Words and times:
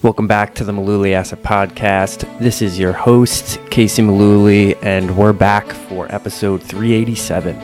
Welcome 0.00 0.28
back 0.28 0.54
to 0.54 0.64
the 0.64 0.70
Mullooly 0.70 1.12
Asset 1.12 1.42
Podcast. 1.42 2.38
This 2.38 2.62
is 2.62 2.78
your 2.78 2.92
host, 2.92 3.58
Casey 3.68 4.00
Mullooly, 4.00 4.78
and 4.80 5.16
we're 5.16 5.32
back 5.32 5.66
for 5.72 6.06
episode 6.14 6.62
387. 6.62 7.60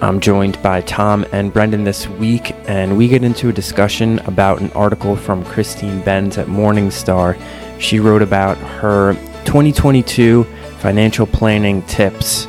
I'm 0.00 0.20
joined 0.20 0.62
by 0.62 0.82
Tom 0.82 1.26
and 1.32 1.52
Brendan 1.52 1.82
this 1.82 2.06
week, 2.06 2.52
and 2.68 2.96
we 2.96 3.08
get 3.08 3.24
into 3.24 3.48
a 3.48 3.52
discussion 3.52 4.20
about 4.20 4.60
an 4.60 4.70
article 4.72 5.16
from 5.16 5.44
Christine 5.44 6.00
Benz 6.02 6.38
at 6.38 6.46
Morningstar. 6.46 7.36
She 7.80 7.98
wrote 7.98 8.22
about 8.22 8.56
her 8.56 9.14
2022 9.44 10.44
financial 10.78 11.26
planning 11.26 11.82
tips. 11.82 12.46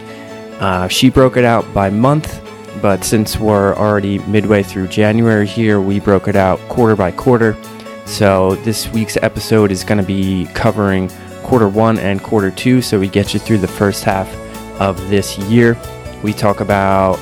Uh, 0.59 0.88
she 0.89 1.09
broke 1.09 1.38
it 1.38 1.43
out 1.43 1.65
by 1.73 1.89
month, 1.89 2.39
but 2.83 3.04
since 3.04 3.39
we're 3.39 3.73
already 3.73 4.20
midway 4.20 4.61
through 4.61 4.89
January 4.89 5.47
here, 5.47 5.81
we 5.81 5.99
broke 5.99 6.27
it 6.27 6.36
out 6.36 6.59
quarter 6.70 6.95
by 6.95 7.09
quarter. 7.09 7.57
So 8.06 8.56
this 8.58 8.88
week's 8.90 9.18
episode 9.18 9.72
is 9.72 9.84
going 9.84 9.98
to 9.98 10.04
be 10.04 10.46
covering 10.54 11.09
quarter 11.44 11.68
one 11.68 11.98
and 11.98 12.22
quarter 12.22 12.52
two. 12.52 12.82
So 12.82 13.00
we 13.00 13.08
get 13.08 13.34
you 13.34 13.40
through 13.40 13.58
the 13.58 13.68
first 13.68 14.04
half 14.04 14.34
of 14.80 15.09
this 15.09 15.38
year. 15.38 15.77
We 16.23 16.32
talk 16.32 16.60
about 16.60 17.20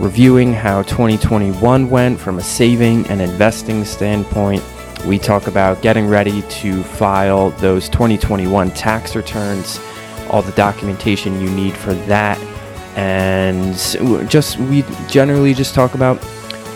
reviewing 0.00 0.52
how 0.52 0.82
2021 0.82 1.90
went 1.90 2.18
from 2.18 2.38
a 2.38 2.42
saving 2.42 3.06
and 3.08 3.20
investing 3.20 3.84
standpoint. 3.84 4.62
We 5.06 5.18
talk 5.18 5.46
about 5.46 5.82
getting 5.82 6.06
ready 6.06 6.42
to 6.42 6.82
file 6.82 7.50
those 7.52 7.88
2021 7.88 8.70
tax 8.70 9.16
returns, 9.16 9.80
all 10.30 10.42
the 10.42 10.52
documentation 10.52 11.40
you 11.40 11.50
need 11.50 11.74
for 11.74 11.94
that, 11.94 12.38
and 12.96 13.74
just 14.30 14.58
we 14.58 14.84
generally 15.08 15.54
just 15.54 15.74
talk 15.74 15.94
about 15.94 16.18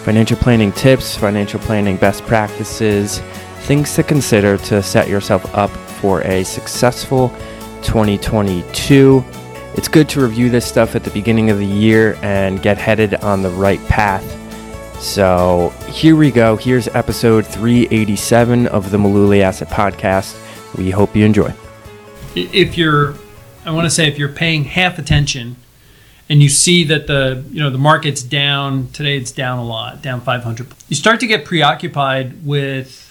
financial 0.05 0.37
planning 0.37 0.73
tips, 0.73 1.17
financial 1.17 1.59
planning 1.61 1.97
best 1.97 2.23
practices, 2.25 3.21
things 3.65 3.95
to 3.95 4.03
consider 4.03 4.59
to 4.59 4.83
set 4.83 5.09
yourself 5.09 5.53
up 5.55 5.71
for 5.71 6.23
a 6.23 6.45
successful 6.45 7.31
2022. 7.83 9.25
It's 9.75 9.89
good 9.89 10.09
to 10.11 10.21
review 10.21 10.51
this 10.51 10.67
stuff 10.67 10.95
at 10.95 11.03
the 11.03 11.11
beginning 11.11 11.51
of 11.51 11.59
the 11.59 11.67
year 11.67 12.19
and 12.23 12.61
get 12.63 12.79
headed 12.79 13.15
on 13.17 13.43
the 13.43 13.51
right 13.51 13.85
path. 13.87 14.23
So 15.01 15.71
here 15.89 16.15
we 16.15 16.31
go. 16.31 16.57
Here's 16.57 16.89
episode 16.89 17.47
387 17.47 18.67
of 18.69 18.91
the 18.91 18.99
Mullooly 18.99 19.41
Asset 19.41 19.69
Podcast. 19.69 20.39
We 20.77 20.91
hope 20.91 21.17
you 21.17 21.25
enjoy. 21.25 21.53
If 22.35 22.77
you're, 22.77 23.15
I 23.65 23.71
want 23.71 23.87
to 23.87 23.91
say, 23.91 24.09
if 24.09 24.19
you're 24.19 24.29
paying 24.29 24.65
half 24.65 24.99
attention 24.99 25.57
and 26.29 26.43
you 26.43 26.49
see 26.49 26.85
that 26.85 27.07
the 27.07 27.45
you 27.51 27.61
know 27.61 27.71
the 27.71 27.79
market's 27.79 28.23
down 28.23 28.89
today, 28.93 29.17
it's 29.17 29.33
down 29.33 29.59
a 29.59 29.65
lot, 29.65 30.03
down 30.03 30.21
500. 30.21 30.67
You 30.89 30.97
start 30.97 31.21
to 31.21 31.27
get 31.27 31.45
preoccupied 31.45 32.45
with 32.47 33.04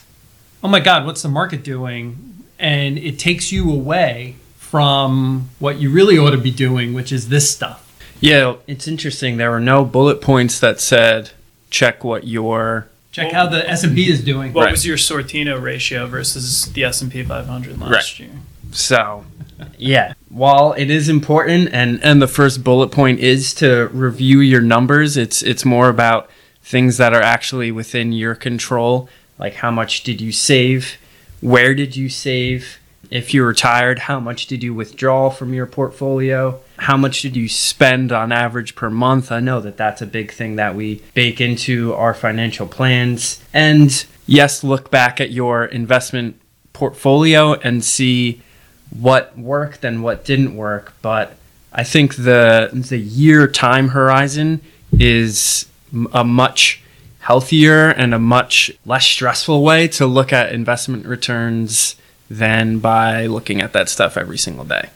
oh 0.64 0.67
my 0.67 0.80
God, 0.80 1.06
what's 1.06 1.22
the 1.22 1.30
market 1.30 1.64
doing? 1.64 2.45
And 2.58 2.97
it 2.97 3.19
takes 3.19 3.52
you 3.52 3.69
away 3.72 4.36
from 4.56 5.50
what 5.59 5.80
you 5.80 5.92
really 5.92 6.17
ought 6.17 6.31
to 6.31 6.38
be 6.38 6.52
doing, 6.52 6.94
which 6.94 7.11
is 7.11 7.30
this 7.30 7.52
stuff. 7.52 7.80
Yeah, 8.20 8.55
it's 8.67 8.88
interesting. 8.88 9.38
There 9.38 9.52
were 9.52 9.59
no 9.59 9.83
bullet 9.83 10.22
points 10.22 10.59
that 10.61 10.80
said 10.80 11.31
check 11.70 12.03
what 12.03 12.25
your 12.25 12.88
check 13.11 13.33
how 13.33 13.47
the 13.47 13.70
S 13.70 13.83
and 13.83 13.94
P 13.94 14.09
is 14.09 14.23
doing. 14.23 14.53
What 14.53 14.66
right. 14.66 14.72
was 14.72 14.86
your 14.86 14.95
Sortino 14.95 15.61
ratio 15.61 16.08
versus 16.08 16.72
the 16.72 16.86
S 16.86 17.02
and 17.02 17.11
P 17.11 17.22
500 17.22 17.80
last 17.80 17.92
right. 17.92 18.20
year? 18.20 18.30
So, 18.72 19.25
yeah, 19.77 20.14
while 20.30 20.72
it 20.73 20.89
is 20.89 21.09
important, 21.09 21.70
and 21.73 22.02
and 22.02 22.22
the 22.22 22.27
first 22.27 22.64
bullet 22.64 22.89
point 22.89 23.20
is 23.20 23.53
to 23.55 23.89
review 23.92 24.39
your 24.39 24.61
numbers. 24.61 25.17
It's 25.17 25.42
it's 25.42 25.66
more 25.66 25.89
about 25.89 26.30
things 26.61 26.95
that 26.98 27.14
are 27.14 27.22
actually 27.22 27.72
within 27.72 28.14
your 28.14 28.36
control 28.36 29.09
like 29.39 29.56
how 29.56 29.72
much 29.72 30.03
did 30.03 30.22
you 30.22 30.31
save? 30.31 30.98
Where 31.42 31.73
did 31.73 31.95
you 31.95 32.09
save? 32.09 32.80
If 33.09 33.34
you 33.34 33.44
retired, 33.44 34.00
how 34.00 34.20
much 34.20 34.48
did 34.48 34.64
you 34.64 34.73
withdraw 34.73 35.30
from 35.30 35.53
your 35.53 35.66
portfolio? 35.66 36.59
How 36.78 36.98
much 36.98 37.22
did 37.22 37.36
you 37.36 37.48
spend 37.48 38.11
on 38.11 38.31
average 38.31 38.76
per 38.76 38.89
month? 38.89 39.32
I 39.32 39.39
know 39.39 39.60
that 39.60 39.77
that's 39.77 40.02
a 40.02 40.08
big 40.08 40.32
thing 40.32 40.55
that 40.55 40.73
we 40.73 41.02
bake 41.14 41.39
into 41.39 41.94
our 41.94 42.14
financial 42.14 42.66
plans. 42.66 43.44
And 43.54 44.05
yes, 44.26 44.64
look 44.64 44.89
back 44.89 45.21
at 45.21 45.32
your 45.32 45.65
investment 45.65 46.39
portfolio 46.71 47.54
and 47.54 47.83
see 47.83 48.42
what 48.89 49.38
worked 49.38 49.83
and 49.83 50.04
what 50.04 50.26
didn't 50.26 50.55
work. 50.55 50.94
But 51.02 51.36
I 51.71 51.83
think 51.83 52.15
the 52.15 52.70
the 52.71 52.98
year 52.98 53.48
time 53.48 53.89
horizon 53.89 54.61
is 54.92 55.67
a 56.14 56.23
much 56.23 56.83
healthier 57.23 57.88
and 57.89 58.14
a 58.14 58.20
much 58.20 58.70
less 58.86 59.06
stressful 59.06 59.64
way 59.64 59.88
to 59.88 60.06
look 60.06 60.34
at 60.34 60.52
investment 60.52 61.06
returns 61.06 61.95
than 62.30 62.80
by 62.80 63.26
looking 63.28 63.61
at 63.61 63.72
that 63.72 63.88
stuff 63.88 64.17
every 64.17 64.38
single 64.38 64.66
day. 64.66 64.89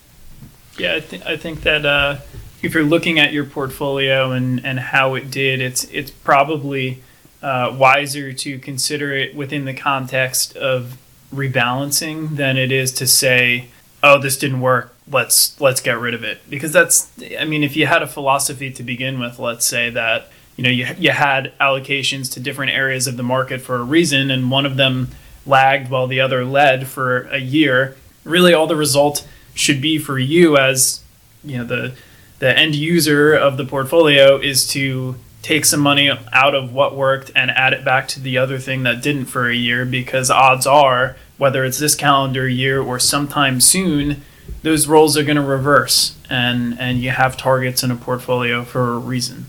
Yeah, 0.77 0.95
I, 0.95 0.99
th- 0.99 1.25
I 1.25 1.37
think 1.37 1.61
that 1.61 1.85
uh, 1.85 2.17
if 2.61 2.73
you're 2.73 2.83
looking 2.83 3.17
at 3.17 3.31
your 3.31 3.45
portfolio 3.45 4.31
and, 4.31 4.63
and 4.65 4.77
how 4.77 5.15
it 5.15 5.31
did, 5.31 5.61
it's 5.61 5.85
it's 5.85 6.11
probably 6.11 7.01
uh, 7.41 7.73
wiser 7.77 8.33
to 8.33 8.59
consider 8.59 9.13
it 9.13 9.33
within 9.33 9.63
the 9.63 9.73
context 9.73 10.55
of 10.57 10.97
rebalancing 11.33 12.35
than 12.35 12.57
it 12.57 12.73
is 12.73 12.91
to 12.93 13.07
say, 13.07 13.69
"Oh, 14.03 14.19
this 14.19 14.37
didn't 14.37 14.59
work. 14.59 14.93
Let's 15.09 15.59
let's 15.61 15.79
get 15.79 15.97
rid 15.97 16.13
of 16.13 16.23
it." 16.25 16.41
Because 16.49 16.73
that's, 16.73 17.09
I 17.39 17.45
mean, 17.45 17.63
if 17.63 17.77
you 17.77 17.87
had 17.87 18.03
a 18.03 18.07
philosophy 18.07 18.69
to 18.71 18.83
begin 18.83 19.17
with, 19.17 19.39
let's 19.39 19.65
say 19.65 19.89
that 19.91 20.29
you 20.57 20.63
know 20.63 20.69
you, 20.69 20.87
you 20.97 21.11
had 21.11 21.53
allocations 21.59 22.33
to 22.33 22.41
different 22.41 22.71
areas 22.71 23.07
of 23.07 23.15
the 23.15 23.23
market 23.23 23.61
for 23.61 23.75
a 23.75 23.83
reason 23.83 24.29
and 24.29 24.51
one 24.51 24.65
of 24.65 24.75
them 24.75 25.09
lagged 25.45 25.89
while 25.89 26.07
the 26.07 26.19
other 26.19 26.43
led 26.43 26.87
for 26.87 27.21
a 27.29 27.37
year. 27.37 27.95
Really 28.25 28.53
all 28.53 28.67
the 28.67 28.75
result 28.75 29.25
should 29.53 29.81
be 29.81 29.97
for 29.97 30.19
you 30.19 30.57
as 30.57 31.01
you 31.43 31.57
know 31.57 31.63
the 31.63 31.95
the 32.39 32.57
end 32.57 32.75
user 32.75 33.33
of 33.33 33.57
the 33.57 33.65
portfolio 33.65 34.37
is 34.37 34.67
to 34.67 35.15
take 35.41 35.65
some 35.65 35.79
money 35.79 36.09
out 36.33 36.53
of 36.53 36.73
what 36.73 36.95
worked 36.95 37.31
and 37.35 37.49
add 37.51 37.73
it 37.73 37.85
back 37.85 38.07
to 38.07 38.19
the 38.19 38.37
other 38.37 38.59
thing 38.59 38.83
that 38.83 39.01
didn't 39.01 39.25
for 39.25 39.49
a 39.49 39.55
year 39.55 39.85
because 39.85 40.29
odds 40.29 40.67
are 40.67 41.15
whether 41.37 41.63
it's 41.63 41.79
this 41.79 41.95
calendar 41.95 42.47
year 42.47 42.81
or 42.81 42.99
sometime 42.99 43.61
soon 43.61 44.21
those 44.61 44.87
roles 44.87 45.17
are 45.17 45.23
going 45.23 45.37
to 45.37 45.41
reverse 45.41 46.17
and 46.29 46.79
and 46.79 46.99
you 46.99 47.09
have 47.09 47.37
targets 47.37 47.81
in 47.81 47.89
a 47.89 47.95
portfolio 47.95 48.63
for 48.63 48.93
a 48.93 48.97
reason 48.99 49.45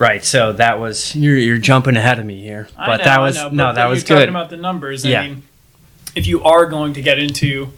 Right. 0.00 0.24
So 0.24 0.54
that 0.54 0.80
was 0.80 1.14
you're, 1.14 1.36
you're 1.36 1.58
jumping 1.58 1.94
ahead 1.94 2.18
of 2.18 2.24
me 2.24 2.40
here, 2.40 2.68
but 2.74 2.96
know, 2.96 3.04
that 3.04 3.20
was 3.20 3.36
know, 3.36 3.50
no, 3.50 3.72
that 3.74 3.84
was 3.84 4.02
good. 4.02 4.14
Talking 4.14 4.30
about 4.30 4.48
the 4.48 4.56
numbers. 4.56 5.04
I 5.04 5.10
yeah. 5.10 5.22
mean, 5.28 5.42
if 6.16 6.26
you 6.26 6.42
are 6.42 6.64
going 6.64 6.94
to 6.94 7.02
get 7.02 7.18
into 7.18 7.68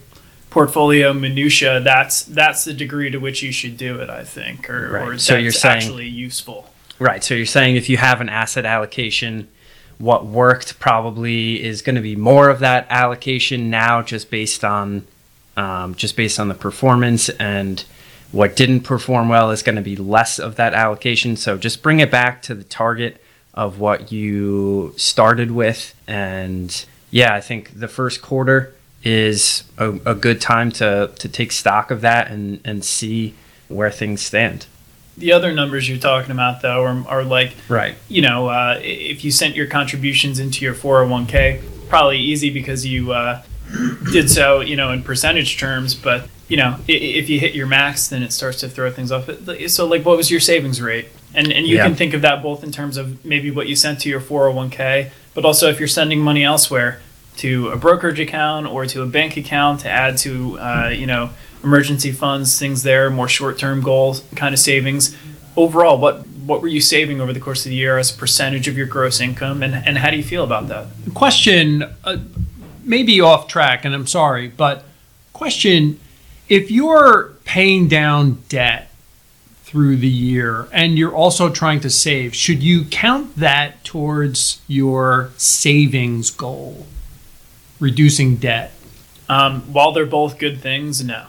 portfolio 0.49 1.13
minutia, 1.13 1.81
that's 1.81 2.23
that's 2.23 2.63
the 2.63 2.71
degree 2.71 3.09
to 3.11 3.17
which 3.17 3.43
you 3.43 3.51
should 3.51 3.75
do 3.75 3.99
it. 3.99 4.09
I 4.09 4.23
think, 4.23 4.69
or, 4.69 4.89
right. 4.89 5.07
or 5.09 5.17
so 5.17 5.35
you're 5.35 5.51
saying, 5.51 5.79
actually 5.79 6.07
useful. 6.07 6.73
Right. 6.97 7.21
So 7.21 7.33
you're 7.33 7.45
saying 7.45 7.75
if 7.75 7.89
you 7.89 7.97
have 7.97 8.21
an 8.21 8.29
asset 8.29 8.65
allocation, 8.65 9.49
what 9.97 10.25
worked 10.25 10.79
probably 10.79 11.61
is 11.61 11.81
going 11.81 11.97
to 11.97 12.01
be 12.01 12.15
more 12.15 12.47
of 12.49 12.59
that 12.59 12.87
allocation 12.89 13.69
now, 13.69 14.01
just 14.01 14.31
based 14.31 14.63
on 14.63 15.05
um, 15.57 15.93
just 15.95 16.15
based 16.15 16.39
on 16.39 16.47
the 16.47 16.55
performance 16.55 17.27
and 17.27 17.83
what 18.33 18.55
didn't 18.55 18.81
perform 18.81 19.29
well 19.29 19.51
is 19.51 19.61
going 19.61 19.75
to 19.75 19.81
be 19.81 19.95
less 19.95 20.39
of 20.39 20.55
that 20.55 20.73
allocation. 20.73 21.37
So 21.37 21.55
just 21.55 21.83
bring 21.83 21.99
it 21.99 22.09
back 22.09 22.41
to 22.43 22.55
the 22.55 22.63
target 22.63 23.21
of 23.53 23.79
what 23.79 24.11
you 24.11 24.95
started 24.97 25.51
with. 25.51 25.93
And 26.07 26.83
yeah, 27.11 27.35
I 27.35 27.41
think 27.41 27.79
the 27.79 27.87
first 27.87 28.23
quarter 28.23 28.73
is 29.03 29.63
a, 29.77 29.91
a 30.03 30.15
good 30.15 30.41
time 30.41 30.71
to, 30.71 31.11
to 31.19 31.29
take 31.29 31.51
stock 31.51 31.91
of 31.91 32.01
that 32.01 32.31
and, 32.31 32.59
and 32.65 32.83
see 32.83 33.35
where 33.67 33.91
things 33.91 34.21
stand. 34.21 34.65
The 35.15 35.31
other 35.31 35.53
numbers 35.53 35.87
you're 35.87 35.99
talking 35.99 36.31
about, 36.31 36.63
though, 36.63 36.83
are, 36.83 37.07
are 37.07 37.23
like, 37.23 37.55
right. 37.69 37.95
You 38.07 38.23
know, 38.23 38.47
uh, 38.47 38.79
if 38.81 39.23
you 39.23 39.29
sent 39.29 39.55
your 39.55 39.67
contributions 39.67 40.39
into 40.39 40.65
your 40.65 40.73
401k, 40.73 41.87
probably 41.87 42.17
easy 42.17 42.49
because 42.49 42.83
you 42.83 43.11
uh, 43.11 43.43
did 44.11 44.31
so, 44.31 44.61
you 44.61 44.75
know, 44.75 44.91
in 44.91 45.03
percentage 45.03 45.59
terms. 45.59 45.93
But 45.93 46.27
you 46.47 46.57
know, 46.57 46.77
if 46.87 47.29
you 47.29 47.39
hit 47.39 47.55
your 47.55 47.67
max, 47.67 48.07
then 48.09 48.21
it 48.21 48.33
starts 48.33 48.59
to 48.59 48.69
throw 48.69 48.91
things 48.91 49.11
off. 49.11 49.29
So, 49.67 49.85
like, 49.85 50.05
what 50.05 50.17
was 50.17 50.29
your 50.29 50.39
savings 50.39 50.81
rate? 50.81 51.07
And 51.33 51.51
and 51.51 51.65
you 51.65 51.77
yeah. 51.77 51.85
can 51.85 51.95
think 51.95 52.13
of 52.13 52.21
that 52.21 52.43
both 52.43 52.63
in 52.63 52.71
terms 52.71 52.97
of 52.97 53.23
maybe 53.25 53.49
what 53.49 53.67
you 53.67 53.75
sent 53.75 54.01
to 54.01 54.09
your 54.09 54.21
401k, 54.21 55.09
but 55.33 55.45
also 55.45 55.69
if 55.69 55.79
you're 55.79 55.87
sending 55.87 56.19
money 56.19 56.43
elsewhere 56.43 57.01
to 57.37 57.69
a 57.69 57.77
brokerage 57.77 58.19
account 58.19 58.67
or 58.67 58.85
to 58.85 59.01
a 59.01 59.07
bank 59.07 59.35
account 59.37 59.79
to 59.79 59.89
add 59.89 60.17
to, 60.19 60.59
uh, 60.59 60.89
you 60.89 61.07
know, 61.07 61.31
emergency 61.63 62.11
funds, 62.11 62.59
things 62.59 62.83
there, 62.83 63.09
more 63.09 63.27
short-term 63.27 63.81
goals 63.81 64.23
kind 64.35 64.53
of 64.53 64.59
savings. 64.59 65.17
Overall, 65.55 65.97
what 65.97 66.27
what 66.27 66.61
were 66.61 66.67
you 66.67 66.81
saving 66.81 67.21
over 67.21 67.31
the 67.31 67.39
course 67.39 67.65
of 67.65 67.69
the 67.69 67.75
year 67.75 67.97
as 67.97 68.13
a 68.13 68.17
percentage 68.17 68.67
of 68.67 68.77
your 68.77 68.85
gross 68.85 69.21
income, 69.21 69.63
and, 69.63 69.73
and 69.73 69.97
how 69.97 70.11
do 70.11 70.17
you 70.17 70.23
feel 70.23 70.43
about 70.43 70.67
that? 70.67 70.87
Question, 71.13 71.83
uh, 72.03 72.17
maybe 72.83 73.21
off 73.21 73.47
track, 73.47 73.85
and 73.85 73.95
I'm 73.95 74.07
sorry, 74.07 74.49
but 74.49 74.83
question 75.31 75.99
if 76.53 76.71
you're 76.71 77.33
paying 77.45 77.87
down 77.87 78.43
debt 78.49 78.89
through 79.63 79.97
the 79.97 80.07
year 80.07 80.67
and 80.71 80.97
you're 80.97 81.15
also 81.15 81.49
trying 81.49 81.79
to 81.81 81.89
save, 81.89 82.35
should 82.35 82.61
you 82.61 82.85
count 82.85 83.35
that 83.37 83.83
towards 83.83 84.61
your 84.67 85.31
savings 85.37 86.29
goal? 86.29 86.85
reducing 87.83 88.37
debt? 88.37 88.71
Um, 89.29 89.61
while 89.73 89.91
they're 89.91 90.05
both 90.05 90.39
good 90.39 90.61
things, 90.61 91.03
no. 91.03 91.25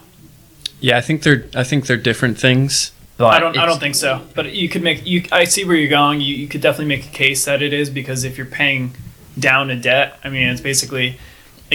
Yeah, 0.79 0.97
I 0.97 1.01
think 1.01 1.23
they're 1.23 1.45
I 1.53 1.63
think 1.63 1.85
they're 1.85 1.97
different 1.97 2.39
things. 2.39 2.91
But 3.17 3.27
I 3.27 3.39
don't. 3.39 3.57
I 3.57 3.65
don't 3.65 3.79
think 3.79 3.95
so. 3.95 4.21
But 4.33 4.53
you 4.53 4.67
could 4.69 4.83
make. 4.83 5.05
You. 5.05 5.23
I 5.31 5.45
see 5.45 5.63
where 5.63 5.75
you're 5.75 5.89
going. 5.89 6.21
You, 6.21 6.35
you 6.35 6.47
could 6.47 6.61
definitely 6.61 6.95
make 6.95 7.05
a 7.05 7.11
case 7.11 7.45
that 7.45 7.61
it 7.61 7.71
is 7.71 7.89
because 7.89 8.23
if 8.23 8.37
you're 8.37 8.45
paying 8.45 8.93
down 9.39 9.69
a 9.69 9.75
debt, 9.75 10.19
I 10.23 10.29
mean, 10.29 10.47
it's 10.47 10.61
basically 10.61 11.17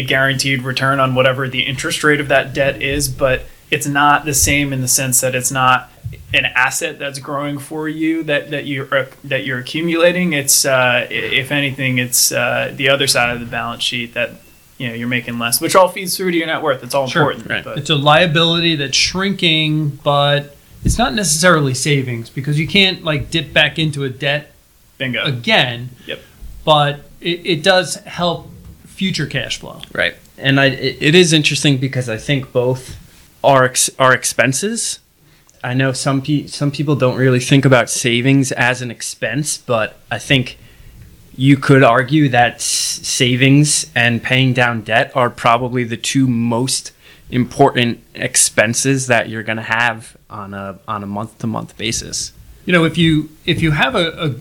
a 0.00 0.05
guaranteed 0.05 0.62
return 0.62 1.00
on 1.00 1.14
whatever 1.14 1.49
the 1.49 1.62
interest 1.62 2.02
rate 2.05 2.20
of 2.20 2.29
that 2.29 2.52
debt 2.55 2.81
is. 2.82 3.08
But 3.08 3.43
it's 3.70 3.87
not 3.87 4.25
the 4.25 4.35
same 4.35 4.73
in 4.73 4.81
the 4.81 4.88
sense 4.88 5.20
that 5.20 5.35
it's 5.35 5.50
not 5.50 5.91
an 6.35 6.44
asset 6.44 6.99
that's 6.99 7.19
growing 7.19 7.58
for 7.58 7.88
you 7.88 8.23
that 8.25 8.50
that 8.50 8.64
you're 8.67 9.08
that 9.25 9.44
you're 9.44 9.58
accumulating. 9.58 10.32
It's 10.32 10.64
uh, 10.64 11.06
if 11.11 11.50
anything, 11.52 11.99
it's 11.99 12.32
uh, 12.32 12.73
the 12.75 12.88
other 12.88 13.06
side 13.06 13.32
of 13.35 13.41
the 13.41 13.47
balance 13.47 13.82
sheet 13.82 14.14
that 14.14 14.31
you 14.79 14.88
know 14.88 14.94
you're 14.94 15.08
making 15.08 15.38
less, 15.38 15.61
which 15.61 15.75
all 15.76 15.88
feeds 15.88 16.17
through 16.17 16.31
to 16.32 16.37
your 16.38 16.47
net 16.47 16.62
worth. 16.62 16.82
It's 16.82 16.94
all 16.94 17.06
Sure. 17.06 17.23
important. 17.32 17.49
Right. 17.50 17.64
But 17.64 17.79
It's 17.79 17.91
a 17.91 17.97
liability 17.97 18.76
that's 18.76 18.97
shrinking, 18.97 19.91
but 20.02 20.56
it's 20.85 20.99
not 20.99 21.14
necessarily 21.14 21.75
savings 21.75 22.31
because 22.31 22.58
you 22.58 22.67
can't 22.67 23.05
like 23.05 23.31
dip 23.31 23.52
back 23.52 23.79
into 23.79 24.02
a 24.05 24.08
debt 24.08 24.52
bingo. 24.99 25.23
again. 25.25 25.91
Yep. 26.06 26.20
But 26.64 27.00
it, 27.20 27.44
it 27.47 27.62
does 27.62 27.97
help 27.97 28.50
future 29.00 29.25
cash 29.25 29.58
flow. 29.58 29.81
Right. 29.94 30.14
And 30.37 30.61
I, 30.61 30.67
it, 30.67 30.99
it 31.00 31.14
is 31.14 31.32
interesting 31.32 31.79
because 31.79 32.11
I 32.11 32.19
think 32.19 32.52
both 32.52 32.99
are 33.43 33.64
ex, 33.64 33.88
are 33.99 34.12
expenses. 34.12 35.00
I 35.64 35.73
know 35.73 35.93
some 35.94 36.20
pe- 36.20 36.47
some 36.49 36.70
people 36.70 36.97
don't 36.97 37.17
really 37.17 37.41
think 37.41 37.64
about 37.64 37.88
savings 37.88 38.52
as 38.52 38.82
an 38.82 38.91
expense, 38.91 39.56
but 39.56 39.97
I 40.11 40.19
think 40.19 40.58
you 41.35 41.56
could 41.56 41.82
argue 41.82 42.29
that 42.29 42.56
s- 42.56 42.64
savings 42.64 43.91
and 43.94 44.23
paying 44.23 44.52
down 44.52 44.82
debt 44.82 45.12
are 45.14 45.31
probably 45.31 45.85
the 45.85 45.97
two 45.97 46.26
most 46.26 46.93
important 47.31 48.00
expenses 48.14 49.06
that 49.06 49.31
you're 49.31 49.47
going 49.50 49.62
to 49.64 49.70
have 49.81 50.14
on 50.29 50.52
a 50.52 50.79
on 50.87 51.02
a 51.02 51.06
month 51.06 51.38
to 51.38 51.47
month 51.47 51.75
basis. 51.79 52.35
You 52.67 52.75
know, 52.75 52.85
if 52.85 52.99
you 52.99 53.31
if 53.47 53.62
you 53.62 53.70
have 53.70 53.94
a, 53.94 54.06
a, 54.26 54.35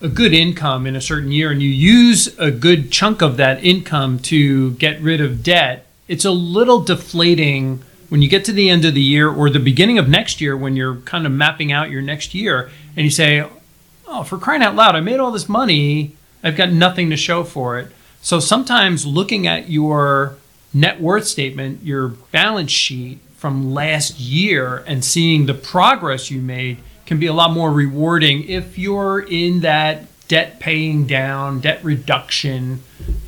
a 0.00 0.08
good 0.08 0.32
income 0.32 0.86
in 0.86 0.94
a 0.94 1.00
certain 1.00 1.32
year 1.32 1.50
and 1.50 1.62
you 1.62 1.68
use 1.68 2.36
a 2.38 2.50
good 2.50 2.90
chunk 2.90 3.22
of 3.22 3.36
that 3.38 3.64
income 3.64 4.18
to 4.18 4.72
get 4.72 5.00
rid 5.00 5.20
of 5.20 5.42
debt, 5.42 5.86
it's 6.08 6.24
a 6.24 6.30
little 6.30 6.80
deflating 6.80 7.82
when 8.08 8.22
you 8.22 8.28
get 8.28 8.44
to 8.44 8.52
the 8.52 8.70
end 8.70 8.84
of 8.84 8.94
the 8.94 9.02
year 9.02 9.28
or 9.28 9.50
the 9.50 9.58
beginning 9.58 9.98
of 9.98 10.08
next 10.08 10.40
year 10.40 10.56
when 10.56 10.76
you're 10.76 10.96
kind 10.96 11.26
of 11.26 11.32
mapping 11.32 11.72
out 11.72 11.90
your 11.90 12.02
next 12.02 12.34
year 12.34 12.70
and 12.96 13.04
you 13.04 13.10
say, 13.10 13.44
"Oh, 14.06 14.22
for 14.22 14.38
crying 14.38 14.62
out 14.62 14.76
loud, 14.76 14.94
I 14.94 15.00
made 15.00 15.18
all 15.18 15.32
this 15.32 15.48
money. 15.48 16.12
I've 16.42 16.56
got 16.56 16.70
nothing 16.70 17.10
to 17.10 17.16
show 17.16 17.42
for 17.42 17.78
it." 17.78 17.90
So 18.22 18.38
sometimes 18.38 19.06
looking 19.06 19.46
at 19.46 19.70
your 19.70 20.36
net 20.72 21.00
worth 21.00 21.26
statement, 21.26 21.84
your 21.84 22.08
balance 22.08 22.70
sheet 22.70 23.18
from 23.36 23.72
last 23.72 24.20
year 24.20 24.84
and 24.86 25.04
seeing 25.04 25.46
the 25.46 25.54
progress 25.54 26.30
you 26.30 26.40
made 26.40 26.78
can 27.06 27.18
be 27.18 27.26
a 27.26 27.32
lot 27.32 27.52
more 27.52 27.70
rewarding 27.70 28.44
if 28.48 28.76
you're 28.78 29.20
in 29.20 29.60
that 29.60 30.06
debt 30.28 30.58
paying 30.60 31.06
down, 31.06 31.60
debt 31.60 31.82
reduction 31.84 32.78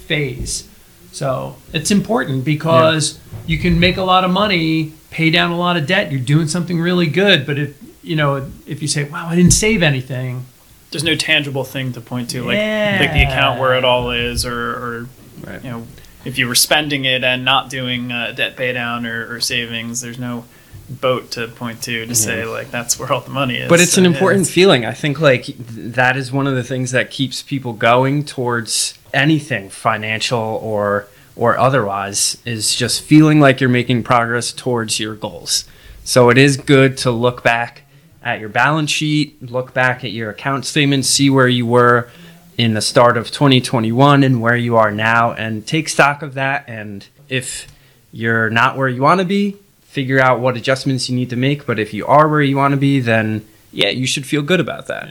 phase. 0.07 0.69
So 1.13 1.57
it's 1.73 1.91
important 1.91 2.45
because 2.45 3.19
you 3.47 3.59
can 3.59 3.81
make 3.81 3.97
a 3.97 4.03
lot 4.03 4.25
of 4.25 4.31
money, 4.31 4.93
pay 5.11 5.31
down 5.31 5.51
a 5.51 5.59
lot 5.59 5.77
of 5.77 5.87
debt. 5.87 6.11
You're 6.13 6.21
doing 6.21 6.49
something 6.49 6.81
really 6.81 7.07
good. 7.07 7.47
But 7.47 7.59
if 7.59 7.77
you 8.03 8.17
know, 8.17 8.51
if 8.67 8.81
you 8.83 8.89
say, 8.89 9.05
"Wow, 9.05 9.29
I 9.29 9.37
didn't 9.37 9.53
save 9.53 9.83
anything," 9.83 10.47
there's 10.91 11.05
no 11.05 11.15
tangible 11.15 11.65
thing 11.65 11.93
to 11.93 12.01
point 12.01 12.31
to, 12.31 12.43
like 12.43 12.57
like 12.59 13.13
the 13.13 13.23
account 13.23 13.61
where 13.61 13.75
it 13.75 13.85
all 13.85 14.11
is, 14.11 14.45
or, 14.45 14.55
or 14.55 15.09
Right. 15.47 15.63
you 15.63 15.71
know, 15.71 15.87
if 16.25 16.37
you 16.37 16.49
were 16.49 16.55
spending 16.57 17.05
it 17.05 17.23
and 17.23 17.45
not 17.45 17.71
doing 17.71 18.11
uh, 18.11 18.33
debt 18.35 18.57
pay 18.57 18.73
down 18.73 19.07
or, 19.07 19.33
or 19.33 19.41
savings, 19.41 20.01
there's 20.01 20.19
no 20.19 20.45
boat 20.89 21.31
to 21.33 21.49
point 21.49 21.83
to 21.83 22.07
to 22.07 22.15
say 22.15 22.45
like 22.45 22.71
that's 22.71 22.99
where 22.99 23.13
all 23.13 23.21
the 23.21 23.31
money 23.31 23.57
is. 23.57 23.69
But 23.69 23.81
it's 23.81 23.99
an 23.99 24.05
So, 24.05 24.11
important 24.11 24.43
it's- 24.43 24.55
feeling. 24.55 24.85
I 24.87 24.93
think 24.93 25.21
like 25.21 25.45
th- 25.45 25.57
that 25.69 26.17
is 26.17 26.33
one 26.33 26.47
of 26.47 26.55
the 26.55 26.65
things 26.65 26.91
that 26.93 27.11
keeps 27.11 27.43
people 27.43 27.73
going 27.75 28.25
towards 28.25 28.95
anything 29.13 29.69
financial 29.71 30.39
or 30.63 31.07
or 31.37 31.57
otherwise 31.59 32.39
is 32.45 32.75
just 32.75 33.03
feeling 33.03 33.39
like 33.41 33.61
you're 33.61 33.71
making 33.71 34.03
progress 34.03 34.51
towards 34.53 34.99
your 34.99 35.15
goals. 35.15 35.65
So 36.05 36.31
it 36.31 36.39
is 36.39 36.57
good 36.57 36.97
to 36.99 37.11
look 37.11 37.43
back 37.45 37.83
at 38.25 38.41
your 38.41 38.49
balance 38.49 38.91
sheet, 38.91 39.41
look 39.51 39.73
back 39.73 40.03
at 40.05 40.11
your 40.11 40.31
account 40.31 40.65
statement, 40.67 41.05
see 41.05 41.31
where 41.31 41.47
you 41.49 41.65
were 41.67 42.09
in 42.57 42.75
the 42.75 42.81
start 42.81 43.17
of 43.17 43.31
2021 43.31 44.25
and 44.25 44.41
where 44.41 44.57
you 44.57 44.77
are 44.77 44.91
now 44.91 45.33
and 45.33 45.65
take 45.65 45.89
stock 45.89 46.23
of 46.23 46.35
that 46.35 46.65
and 46.67 47.07
if 47.29 47.69
you're 48.11 48.51
not 48.51 48.77
where 48.77 48.89
you 48.89 49.03
want 49.03 49.21
to 49.21 49.25
be, 49.25 49.57
figure 49.99 50.21
out 50.21 50.39
what 50.39 50.57
adjustments 50.57 51.09
you 51.09 51.17
need 51.17 51.29
to 51.29 51.35
make, 51.35 51.67
but 51.67 51.77
if 51.77 51.93
you 51.93 52.07
are 52.07 52.29
where 52.29 52.41
you 52.41 52.57
want 52.57 52.71
to 52.71 52.77
be, 52.77 53.01
then 53.01 53.45
yeah, 53.73 53.89
you 53.89 54.07
should 54.07 54.25
feel 54.25 54.43
good 54.43 54.61
about 54.61 54.87
that. 54.87 55.09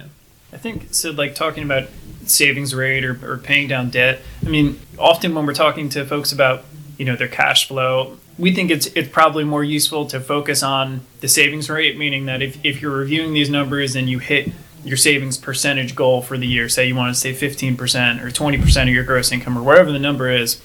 I 0.53 0.55
think 0.55 0.93
so. 0.93 1.11
Like 1.11 1.35
talking 1.35 1.63
about 1.63 1.89
savings 2.25 2.73
rate 2.73 3.03
or, 3.03 3.19
or 3.21 3.37
paying 3.37 3.67
down 3.67 3.89
debt. 3.89 4.21
I 4.45 4.47
mean, 4.47 4.79
often 4.97 5.35
when 5.35 5.45
we're 5.45 5.53
talking 5.53 5.89
to 5.89 6.05
folks 6.05 6.31
about 6.31 6.63
you 6.97 7.03
know 7.03 7.17
their 7.17 7.27
cash 7.27 7.67
flow, 7.67 8.17
we 8.37 8.53
think 8.53 8.71
it's 8.71 8.85
it's 8.95 9.09
probably 9.09 9.43
more 9.43 9.61
useful 9.61 10.05
to 10.05 10.21
focus 10.21 10.63
on 10.63 11.01
the 11.19 11.27
savings 11.27 11.69
rate, 11.69 11.97
meaning 11.97 12.25
that 12.27 12.41
if, 12.41 12.57
if 12.63 12.81
you're 12.81 12.95
reviewing 12.95 13.33
these 13.33 13.49
numbers 13.49 13.93
and 13.93 14.09
you 14.09 14.19
hit 14.19 14.53
your 14.85 14.95
savings 14.95 15.37
percentage 15.37 15.95
goal 15.95 16.21
for 16.21 16.37
the 16.37 16.47
year, 16.47 16.69
say 16.69 16.87
you 16.87 16.95
want 16.95 17.13
to 17.13 17.19
save 17.19 17.35
15% 17.35 18.23
or 18.23 18.31
20% 18.31 18.81
of 18.83 18.87
your 18.87 19.03
gross 19.03 19.33
income 19.33 19.57
or 19.57 19.63
whatever 19.63 19.91
the 19.91 19.99
number 19.99 20.29
is, 20.31 20.61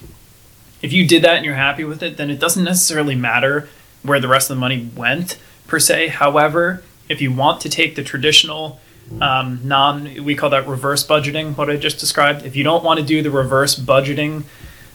if 0.81 0.93
you 0.93 1.05
did 1.05 1.23
that 1.23 1.35
and 1.35 1.45
you're 1.45 1.55
happy 1.55 1.83
with 1.83 2.01
it, 2.01 2.15
then 2.15 2.29
it 2.29 2.39
doesn't 2.39 2.63
necessarily 2.63 3.15
matter 3.15 3.67
where 4.03 4.19
the 4.19 4.27
rest 4.27 4.49
of 4.49 4.57
the 4.57 4.59
money 4.59 4.89
went 4.95 5.37
per 5.67 5.79
se. 5.79 6.09
However, 6.09 6.83
if 7.09 7.21
you 7.21 7.33
want 7.33 7.61
to 7.61 7.69
take 7.69 7.95
the 7.95 8.03
traditional 8.03 8.79
um, 9.19 9.59
non, 9.63 10.23
we 10.23 10.35
call 10.35 10.49
that 10.51 10.67
reverse 10.67 11.05
budgeting, 11.05 11.57
what 11.57 11.69
I 11.69 11.77
just 11.77 11.99
described. 11.99 12.45
If 12.45 12.55
you 12.55 12.63
don't 12.63 12.83
want 12.83 12.99
to 12.99 13.05
do 13.05 13.21
the 13.21 13.31
reverse 13.31 13.77
budgeting 13.77 14.43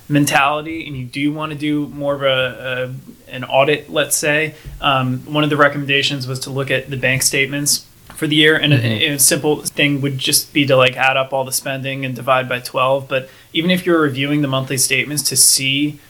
mentality 0.09 0.87
and 0.87 0.97
you 0.97 1.05
do 1.05 1.33
want 1.33 1.53
to 1.53 1.59
do 1.59 1.87
more 1.89 2.15
of 2.15 2.23
a, 2.23 2.95
a 3.29 3.31
an 3.31 3.45
audit, 3.45 3.91
let's 3.91 4.17
say, 4.17 4.55
um, 4.81 5.21
one 5.33 5.45
of 5.45 5.51
the 5.51 5.57
recommendations 5.57 6.27
was 6.27 6.41
to 6.41 6.51
look 6.51 6.71
at 6.71 6.89
the 6.89 6.97
bank 6.97 7.23
statements 7.23 7.85
for 8.19 8.27
the 8.27 8.35
year 8.35 8.57
and 8.57 8.73
a, 8.73 9.15
a 9.15 9.19
simple 9.19 9.63
thing 9.63 10.01
would 10.01 10.19
just 10.19 10.53
be 10.53 10.67
to 10.67 10.77
like 10.77 10.97
add 10.97 11.17
up 11.17 11.33
all 11.33 11.45
the 11.45 11.53
spending 11.53 12.05
and 12.05 12.17
divide 12.17 12.49
by 12.49 12.59
12 12.59 13.07
but 13.07 13.31
even 13.53 13.71
if 13.71 13.87
you're 13.87 14.01
reviewing 14.01 14.43
the 14.43 14.49
monthly 14.49 14.77
statements 14.77 15.23
to 15.23 15.37
see 15.37 16.01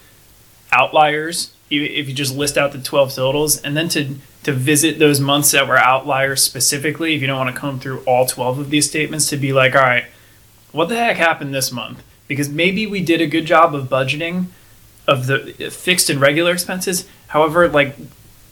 outliers 0.73 1.53
if 1.71 2.09
you 2.09 2.15
just 2.15 2.35
list 2.37 2.57
out 2.57 2.73
the 2.73 2.79
12 2.79 3.15
totals 3.15 3.61
and 3.63 3.77
then 3.77 3.89
to 3.91 4.15
to 4.45 4.53
visit 4.53 4.99
those 4.99 5.21
months 5.21 5.51
that 5.51 5.69
were 5.69 5.77
outliers 5.79 6.43
specifically 6.43 7.15
if 7.15 7.21
you 7.21 7.27
don't 7.27 7.39
want 7.39 7.55
to 7.55 7.61
comb 7.61 7.79
through 7.79 8.01
all 8.07 8.25
12 8.27 8.59
of 8.59 8.71
these 8.71 8.89
statements 8.89 9.29
to 9.29 9.37
be 9.37 9.53
like 9.53 9.75
all 9.75 9.83
right 9.83 10.05
what 10.73 10.89
the 10.89 10.97
heck 10.97 11.17
happened 11.17 11.55
this 11.55 11.71
month 11.73 12.03
because 12.27 12.49
maybe 12.49 12.87
we 12.87 13.01
did 13.03 13.21
a 13.21 13.27
good 13.27 13.45
job 13.47 13.75
of 13.75 13.89
budgeting 13.89 14.47
of 15.07 15.27
the 15.27 15.67
uh, 15.67 15.71
fixed 15.71 16.09
and 16.11 16.21
regular 16.21 16.53
expenses 16.53 17.07
however 17.29 17.69
like 17.69 17.95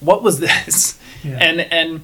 what 0.01 0.23
was 0.23 0.41
this 0.47 0.99
Yeah. 1.25 1.39
and 1.41 1.61
and 1.73 2.01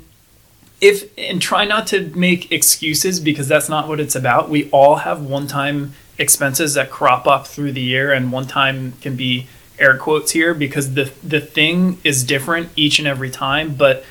if 0.80 1.16
and 1.16 1.40
try 1.40 1.64
not 1.64 1.86
to 1.88 2.10
make 2.16 2.50
excuses 2.50 3.20
because 3.20 3.46
that's 3.46 3.68
not 3.68 3.86
what 3.86 4.00
it's 4.00 4.16
about. 4.16 4.48
We 4.50 4.68
all 4.70 4.96
have 4.96 5.22
one-time 5.22 5.92
expenses 6.18 6.74
that 6.74 6.90
crop 6.90 7.24
up 7.28 7.46
through 7.46 7.70
the 7.70 7.80
year, 7.80 8.12
and 8.12 8.32
one 8.32 8.48
time 8.48 8.94
can 9.00 9.14
be 9.14 9.46
air 9.82 9.96
quotes 9.98 10.30
here 10.32 10.54
because 10.54 10.94
the 10.94 11.12
the 11.22 11.40
thing 11.40 11.98
is 12.04 12.24
different 12.24 12.70
each 12.76 12.98
and 12.98 13.08
every 13.08 13.30
time. 13.30 13.74
But 13.74 14.04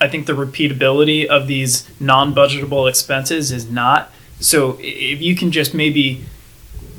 I 0.00 0.08
think 0.08 0.26
the 0.26 0.34
repeatability 0.34 1.24
of 1.26 1.46
these 1.46 1.88
non-budgetable 1.98 2.88
expenses 2.88 3.50
is 3.50 3.70
not. 3.70 4.12
So 4.40 4.76
if 4.80 5.22
you 5.22 5.34
can 5.34 5.50
just 5.50 5.72
maybe 5.74 6.24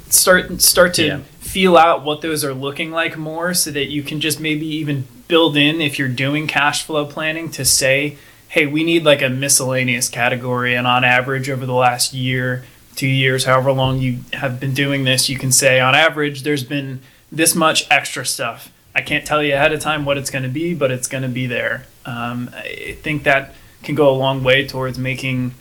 start 0.10 0.62
start 0.62 0.94
to 0.96 1.06
Yeah. 1.06 1.20
feel 1.40 1.78
out 1.78 2.04
what 2.04 2.22
those 2.22 2.44
are 2.44 2.54
looking 2.54 2.92
like 2.92 3.18
more 3.18 3.54
so 3.54 3.72
that 3.72 3.86
you 3.90 4.02
can 4.04 4.20
just 4.20 4.40
maybe 4.40 4.66
even 4.66 5.08
build 5.28 5.56
in 5.58 5.82
if 5.82 6.00
you're 6.00 6.08
doing 6.08 6.48
cash 6.48 6.84
flow 6.84 7.06
planning 7.06 7.50
to 7.52 7.66
say 7.66 8.18
hey 8.50 8.66
we 8.66 8.84
need 8.84 9.04
like 9.04 9.22
a 9.22 9.30
miscellaneous 9.30 10.08
category 10.10 10.74
and 10.74 10.88
on 10.88 11.04
average 11.04 11.50
over 11.50 11.66
the 11.66 11.74
last 11.74 12.14
year 12.14 12.64
two 12.96 13.08
years 13.08 13.44
however 13.44 13.72
long 13.74 14.00
you 14.00 14.20
have 14.34 14.60
been 14.60 14.74
doing 14.74 15.04
this 15.04 15.28
you 15.28 15.38
can 15.38 15.52
say 15.52 15.80
on 15.82 15.94
average 15.94 16.44
there's 16.44 16.64
been 16.64 17.00
this 17.32 17.56
much 17.56 17.86
extra 17.92 18.26
stuff 18.26 18.72
i 18.96 19.02
can't 19.02 19.26
tell 19.26 19.42
you 19.44 19.54
ahead 19.54 19.74
of 19.74 19.80
time 19.80 20.06
what 20.06 20.18
it's 20.18 20.30
going 20.30 20.44
to 20.44 20.50
be 20.50 20.74
but 20.74 20.92
it's 20.92 21.08
going 21.08 21.24
to 21.24 21.30
be 21.30 21.46
there 21.48 21.86
um, 22.06 22.50
i 22.56 22.98
think 23.02 23.24
that 23.24 23.54
can 23.84 23.96
go 23.96 24.10
a 24.10 24.16
long 24.18 24.44
way 24.44 24.66
towards 24.68 24.98
making 24.98 25.54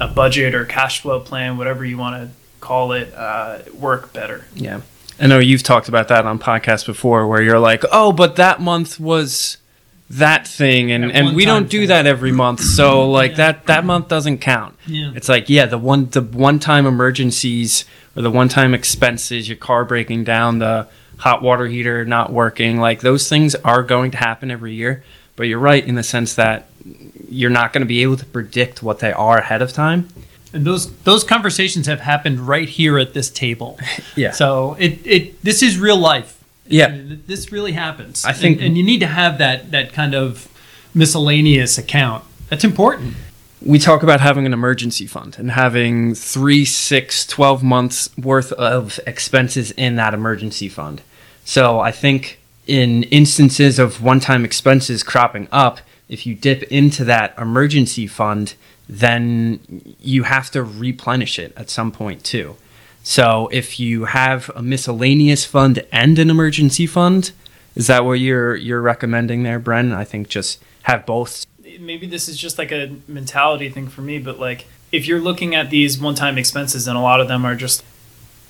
a 0.00 0.06
budget 0.08 0.54
or 0.54 0.64
cash 0.64 1.00
flow 1.00 1.20
plan 1.20 1.56
whatever 1.58 1.84
you 1.84 1.96
want 1.98 2.14
to 2.22 2.30
call 2.60 2.92
it 2.92 3.12
uh, 3.14 3.58
work 3.74 4.12
better 4.12 4.44
Yeah. 4.54 4.80
I 5.22 5.26
know 5.26 5.38
you've 5.38 5.62
talked 5.62 5.88
about 5.88 6.08
that 6.08 6.24
on 6.24 6.38
podcasts 6.38 6.86
before 6.86 7.26
where 7.28 7.42
you're 7.42 7.58
like, 7.58 7.84
oh, 7.92 8.10
but 8.10 8.36
that 8.36 8.58
month 8.58 8.98
was 8.98 9.58
that 10.08 10.48
thing 10.48 10.90
and, 10.90 11.04
That 11.04 11.14
and 11.14 11.36
we 11.36 11.44
don't 11.44 11.68
do 11.68 11.80
thing. 11.80 11.88
that 11.88 12.06
every 12.06 12.32
month. 12.32 12.60
So 12.60 13.10
like 13.10 13.36
that 13.36 13.66
that 13.66 13.84
month 13.84 14.08
doesn't 14.08 14.38
count. 14.38 14.76
Yeah. 14.86 15.12
It's 15.14 15.28
like, 15.28 15.50
yeah, 15.50 15.66
the 15.66 15.76
one 15.76 16.08
the 16.08 16.22
one 16.22 16.58
time 16.58 16.86
emergencies 16.86 17.84
or 18.16 18.22
the 18.22 18.30
one 18.30 18.48
time 18.48 18.72
expenses, 18.72 19.46
your 19.46 19.58
car 19.58 19.84
breaking 19.84 20.24
down, 20.24 20.58
the 20.58 20.88
hot 21.20 21.42
water 21.42 21.66
heater 21.66 22.04
not 22.04 22.32
working. 22.32 22.78
Like 22.78 23.00
those 23.00 23.28
things 23.28 23.54
are 23.56 23.82
going 23.82 24.10
to 24.12 24.16
happen 24.18 24.50
every 24.50 24.74
year. 24.74 25.02
But 25.36 25.44
you're 25.48 25.58
right 25.58 25.84
in 25.86 25.94
the 25.94 26.02
sense 26.02 26.34
that 26.34 26.66
you're 27.28 27.50
not 27.50 27.72
going 27.72 27.80
to 27.82 27.86
be 27.86 28.02
able 28.02 28.16
to 28.18 28.26
predict 28.26 28.82
what 28.82 28.98
they 28.98 29.12
are 29.12 29.38
ahead 29.38 29.62
of 29.62 29.72
time. 29.72 30.08
And 30.52 30.64
those 30.66 30.92
those 31.04 31.22
conversations 31.24 31.86
have 31.86 32.00
happened 32.00 32.40
right 32.40 32.68
here 32.68 32.98
at 32.98 33.14
this 33.14 33.30
table. 33.30 33.78
Yeah. 34.16 34.32
So 34.32 34.76
it, 34.78 34.98
it 35.06 35.42
this 35.42 35.62
is 35.62 35.78
real 35.78 35.96
life. 35.96 36.42
Yeah. 36.66 36.90
This 37.26 37.52
really 37.52 37.72
happens. 37.72 38.24
I 38.24 38.32
think- 38.32 38.58
and, 38.58 38.66
and 38.68 38.76
you 38.78 38.82
need 38.84 39.00
to 39.00 39.06
have 39.06 39.38
that 39.38 39.70
that 39.70 39.92
kind 39.92 40.14
of 40.14 40.48
miscellaneous 40.94 41.78
account. 41.78 42.24
That's 42.48 42.64
important. 42.64 43.14
we 43.62 43.78
talk 43.78 44.02
about 44.02 44.20
having 44.20 44.44
an 44.46 44.52
emergency 44.52 45.06
fund 45.06 45.36
and 45.38 45.50
having 45.52 46.14
three, 46.14 46.64
six, 46.64 47.26
12 47.26 47.62
months 47.62 48.10
worth 48.16 48.52
of 48.52 48.98
expenses 49.06 49.70
in 49.72 49.96
that 49.96 50.14
emergency 50.14 50.68
fund. 50.68 51.02
So 51.50 51.80
I 51.80 51.90
think 51.90 52.38
in 52.68 53.02
instances 53.02 53.80
of 53.80 54.00
one 54.00 54.20
time 54.20 54.44
expenses 54.44 55.02
cropping 55.02 55.48
up, 55.50 55.80
if 56.08 56.24
you 56.24 56.36
dip 56.36 56.62
into 56.70 57.02
that 57.06 57.36
emergency 57.36 58.06
fund, 58.06 58.54
then 58.88 59.96
you 60.00 60.22
have 60.22 60.52
to 60.52 60.62
replenish 60.62 61.40
it 61.40 61.52
at 61.56 61.68
some 61.68 61.90
point 61.90 62.22
too. 62.22 62.54
So 63.02 63.48
if 63.50 63.80
you 63.80 64.04
have 64.04 64.48
a 64.54 64.62
miscellaneous 64.62 65.44
fund 65.44 65.84
and 65.90 66.20
an 66.20 66.30
emergency 66.30 66.86
fund, 66.86 67.32
is 67.74 67.88
that 67.88 68.04
what 68.04 68.20
you're 68.20 68.54
you're 68.54 68.80
recommending 68.80 69.42
there, 69.42 69.58
Bren? 69.58 69.92
I 69.92 70.04
think 70.04 70.28
just 70.28 70.62
have 70.82 71.04
both 71.04 71.46
maybe 71.80 72.06
this 72.06 72.28
is 72.28 72.36
just 72.36 72.58
like 72.58 72.70
a 72.70 72.94
mentality 73.08 73.68
thing 73.68 73.88
for 73.88 74.02
me, 74.02 74.20
but 74.20 74.38
like 74.38 74.68
if 74.92 75.08
you're 75.08 75.20
looking 75.20 75.56
at 75.56 75.68
these 75.68 75.98
one-time 75.98 76.38
expenses 76.38 76.86
and 76.86 76.96
a 76.96 77.00
lot 77.00 77.20
of 77.20 77.26
them 77.26 77.44
are 77.44 77.56
just 77.56 77.82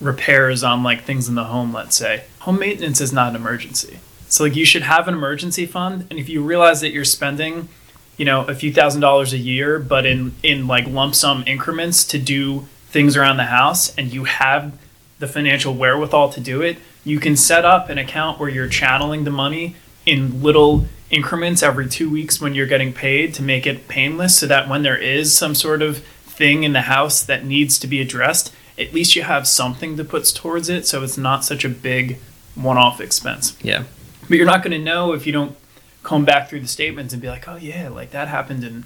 repairs 0.03 0.63
on 0.63 0.83
like 0.83 1.05
things 1.05 1.31
in 1.31 1.35
the 1.35 1.45
home, 1.45 1.73
let's 1.73 1.97
say, 1.97 2.25
home 2.41 2.59
maintenance 2.59 3.01
is 3.01 3.13
not 3.13 3.31
an 3.31 3.37
emergency. 3.37 4.01
So 4.29 4.45
like 4.45 4.57
you 4.57 4.65
should 4.65 4.83
have 4.83 5.09
an 5.09 5.15
emergency 5.15 5.67
fund, 5.67 6.07
and 6.11 6.19
if 6.19 6.29
you 6.29 6.43
realize 6.43 6.81
that 6.81 6.91
you're 6.91 7.05
spending, 7.05 7.69
you 8.17 8.25
know, 8.25 8.45
a 8.45 8.55
few 8.55 8.73
thousand 8.73 9.01
dollars 9.01 9.33
a 9.33 9.39
year, 9.39 9.79
but 9.79 10.07
in 10.07 10.35
in 10.43 10.67
like 10.67 10.87
lump 10.87 11.15
sum 11.15 11.45
increments 11.47 12.05
to 12.07 12.19
do 12.19 12.67
things 12.89 13.17
around 13.17 13.37
the 13.37 13.45
house, 13.45 13.95
and 13.97 14.13
you 14.13 14.25
have 14.25 14.79
the 15.19 15.27
financial 15.27 15.75
wherewithal 15.75 16.31
to 16.31 16.41
do 16.41 16.63
it, 16.63 16.79
you 17.05 17.21
can 17.21 17.37
set 17.37 17.65
up 17.65 17.89
an 17.89 17.99
account 17.99 18.39
where 18.39 18.49
you're 18.49 18.69
channeling 18.69 19.25
the 19.25 19.31
money 19.31 19.77
in 20.07 20.43
little 20.43 20.87
increments 21.11 21.63
every 21.63 21.89
two 21.89 22.09
weeks 22.09 22.41
when 22.41 22.55
you're 22.55 22.67
getting 22.67 22.93
paid 22.93 23.35
to 23.35 23.43
make 23.43 23.67
it 23.67 23.89
painless 23.89 24.39
so 24.39 24.47
that 24.47 24.69
when 24.69 24.83
there 24.83 24.97
is 24.97 25.37
some 25.37 25.55
sort 25.55 25.83
of 25.83 25.99
thing 25.99 26.63
in 26.63 26.73
the 26.73 26.83
house 26.83 27.23
that 27.23 27.45
needs 27.45 27.79
to 27.79 27.87
be 27.87 28.01
addressed, 28.01 28.55
at 28.79 28.95
least 28.95 29.17
you 29.17 29.23
have 29.23 29.47
something 29.47 29.97
to 29.97 30.05
put 30.05 30.25
towards 30.25 30.69
it 30.69 30.87
so 30.87 31.03
it's 31.03 31.19
not 31.19 31.45
such 31.45 31.65
a 31.65 31.69
big 31.69 32.19
one 32.55 32.77
off 32.77 33.01
expense. 33.01 33.57
Yeah. 33.63 33.85
But 34.29 34.37
you're 34.39 34.47
not 34.47 34.63
going 34.63 34.73
to 34.73 34.85
know 34.85 35.13
if 35.13 35.27
you 35.27 35.33
don't 35.33 35.57
comb 36.03 36.25
back 36.25 36.49
through 36.49 36.61
the 36.61 36.69
statements 36.69 37.13
and 37.13 37.21
be 37.21 37.29
like, 37.29 37.49
oh, 37.49 37.57
yeah, 37.57 37.89
like 37.89 38.11
that 38.11 38.29
happened 38.29 38.65
in 38.65 38.85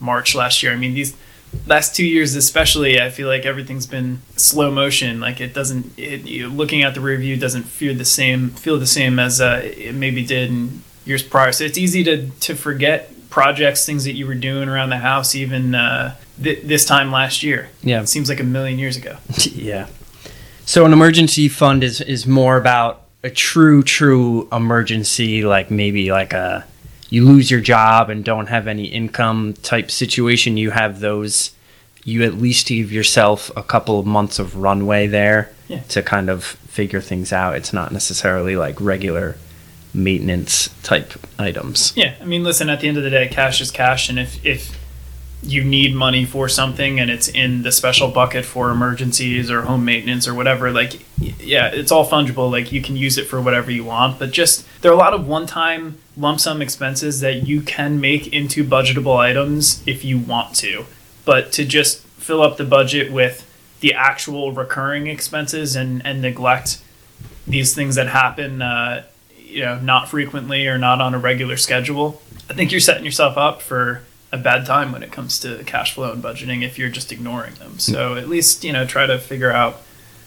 March 0.00 0.34
last 0.34 0.62
year. 0.62 0.72
I 0.72 0.76
mean, 0.76 0.94
these 0.94 1.16
last 1.66 1.94
two 1.94 2.04
years, 2.04 2.34
especially, 2.34 3.00
I 3.00 3.10
feel 3.10 3.28
like 3.28 3.44
everything's 3.44 3.86
been 3.86 4.20
slow 4.36 4.70
motion. 4.70 5.20
Like 5.20 5.40
it 5.40 5.54
doesn't, 5.54 5.98
it, 5.98 6.22
you, 6.22 6.48
looking 6.48 6.82
at 6.82 6.94
the 6.94 7.00
review 7.00 7.36
doesn't 7.36 7.64
feel 7.64 7.94
the 7.94 8.04
same, 8.04 8.50
feel 8.50 8.78
the 8.78 8.86
same 8.86 9.18
as 9.18 9.40
uh, 9.40 9.60
it 9.64 9.94
maybe 9.94 10.24
did 10.24 10.50
in 10.50 10.82
years 11.04 11.22
prior. 11.22 11.52
So 11.52 11.64
it's 11.64 11.78
easy 11.78 12.04
to, 12.04 12.30
to 12.30 12.54
forget 12.54 13.10
projects, 13.30 13.84
things 13.84 14.04
that 14.04 14.12
you 14.12 14.26
were 14.26 14.34
doing 14.34 14.68
around 14.68 14.90
the 14.90 14.98
house, 14.98 15.34
even 15.34 15.74
uh, 15.74 16.14
th- 16.42 16.62
this 16.62 16.84
time 16.84 17.10
last 17.10 17.42
year. 17.42 17.68
Yeah. 17.82 18.02
It 18.02 18.08
seems 18.08 18.28
like 18.28 18.40
a 18.40 18.44
million 18.44 18.78
years 18.78 18.96
ago. 18.96 19.16
Yeah. 19.52 19.86
So 20.66 20.84
an 20.84 20.92
emergency 20.92 21.48
fund 21.48 21.84
is 21.84 22.00
is 22.00 22.26
more 22.26 22.56
about 22.56 23.02
a 23.22 23.30
true 23.30 23.82
true 23.82 24.48
emergency 24.52 25.44
like 25.44 25.70
maybe 25.70 26.10
like 26.10 26.32
a 26.32 26.64
you 27.10 27.24
lose 27.24 27.50
your 27.50 27.60
job 27.60 28.10
and 28.10 28.24
don't 28.24 28.48
have 28.48 28.66
any 28.66 28.84
income 28.86 29.54
type 29.62 29.90
situation 29.90 30.56
you 30.56 30.70
have 30.70 31.00
those 31.00 31.52
you 32.04 32.22
at 32.24 32.34
least 32.34 32.66
give 32.66 32.92
yourself 32.92 33.50
a 33.56 33.62
couple 33.62 33.98
of 33.98 34.04
months 34.06 34.38
of 34.38 34.56
runway 34.56 35.06
there 35.06 35.50
Yeah. 35.68 35.80
to 35.88 36.02
kind 36.02 36.28
of 36.28 36.44
figure 36.44 37.00
things 37.00 37.32
out 37.32 37.56
it's 37.56 37.72
not 37.72 37.92
necessarily 37.92 38.56
like 38.56 38.78
regular 38.80 39.36
maintenance 39.94 40.68
type 40.82 41.12
items 41.38 41.92
Yeah, 41.96 42.14
I 42.20 42.24
mean, 42.24 42.42
listen. 42.42 42.68
At 42.68 42.80
the 42.80 42.88
end 42.88 42.96
of 42.98 43.04
the 43.04 43.10
day, 43.10 43.28
cash 43.28 43.60
is 43.60 43.70
cash, 43.70 44.08
and 44.08 44.18
if 44.18 44.44
if 44.44 44.76
you 45.44 45.62
need 45.62 45.94
money 45.94 46.24
for 46.24 46.48
something 46.48 46.98
and 46.98 47.10
it's 47.10 47.28
in 47.28 47.62
the 47.62 47.70
special 47.70 48.08
bucket 48.08 48.44
for 48.44 48.70
emergencies 48.70 49.50
or 49.50 49.62
home 49.62 49.84
maintenance 49.84 50.26
or 50.26 50.34
whatever, 50.34 50.70
like, 50.70 51.04
yeah, 51.18 51.68
it's 51.72 51.92
all 51.92 52.08
fungible. 52.08 52.50
Like, 52.50 52.72
you 52.72 52.80
can 52.80 52.96
use 52.96 53.18
it 53.18 53.26
for 53.26 53.40
whatever 53.40 53.70
you 53.70 53.84
want, 53.84 54.18
but 54.18 54.30
just 54.30 54.66
there 54.80 54.90
are 54.90 54.94
a 54.94 54.98
lot 54.98 55.12
of 55.12 55.28
one-time 55.28 55.98
lump 56.16 56.40
sum 56.40 56.62
expenses 56.62 57.20
that 57.20 57.46
you 57.46 57.60
can 57.60 58.00
make 58.00 58.32
into 58.32 58.64
budgetable 58.64 59.16
items 59.18 59.82
if 59.86 60.04
you 60.04 60.18
want 60.18 60.56
to, 60.56 60.86
but 61.24 61.52
to 61.52 61.64
just 61.64 62.00
fill 62.00 62.42
up 62.42 62.56
the 62.56 62.64
budget 62.64 63.12
with 63.12 63.50
the 63.80 63.92
actual 63.92 64.52
recurring 64.52 65.08
expenses 65.08 65.76
and 65.76 66.04
and 66.06 66.22
neglect 66.22 66.80
these 67.46 67.74
things 67.74 67.96
that 67.96 68.08
happen. 68.08 68.62
Uh, 68.62 69.04
you 69.36 69.60
know, 69.60 69.78
not 69.78 70.08
frequently 70.08 70.66
or 70.66 70.78
not 70.78 71.00
on 71.00 71.14
a 71.14 71.18
regular 71.18 71.56
schedule, 71.56 72.20
I 72.50 72.54
think 72.54 72.72
you're 72.72 72.80
setting 72.80 73.04
yourself 73.04 73.36
up 73.36 73.62
for 73.62 74.02
a 74.34 74.38
bad 74.38 74.66
time 74.66 74.90
when 74.90 75.04
it 75.04 75.12
comes 75.12 75.38
to 75.38 75.62
cash 75.64 75.94
flow 75.94 76.12
and 76.12 76.22
budgeting 76.22 76.64
if 76.64 76.76
you're 76.76 76.90
just 76.90 77.12
ignoring 77.12 77.54
them. 77.54 77.78
So 77.78 78.16
at 78.16 78.28
least, 78.28 78.64
you 78.64 78.72
know, 78.72 78.84
try 78.84 79.06
to 79.06 79.18
figure 79.18 79.52
out 79.52 79.80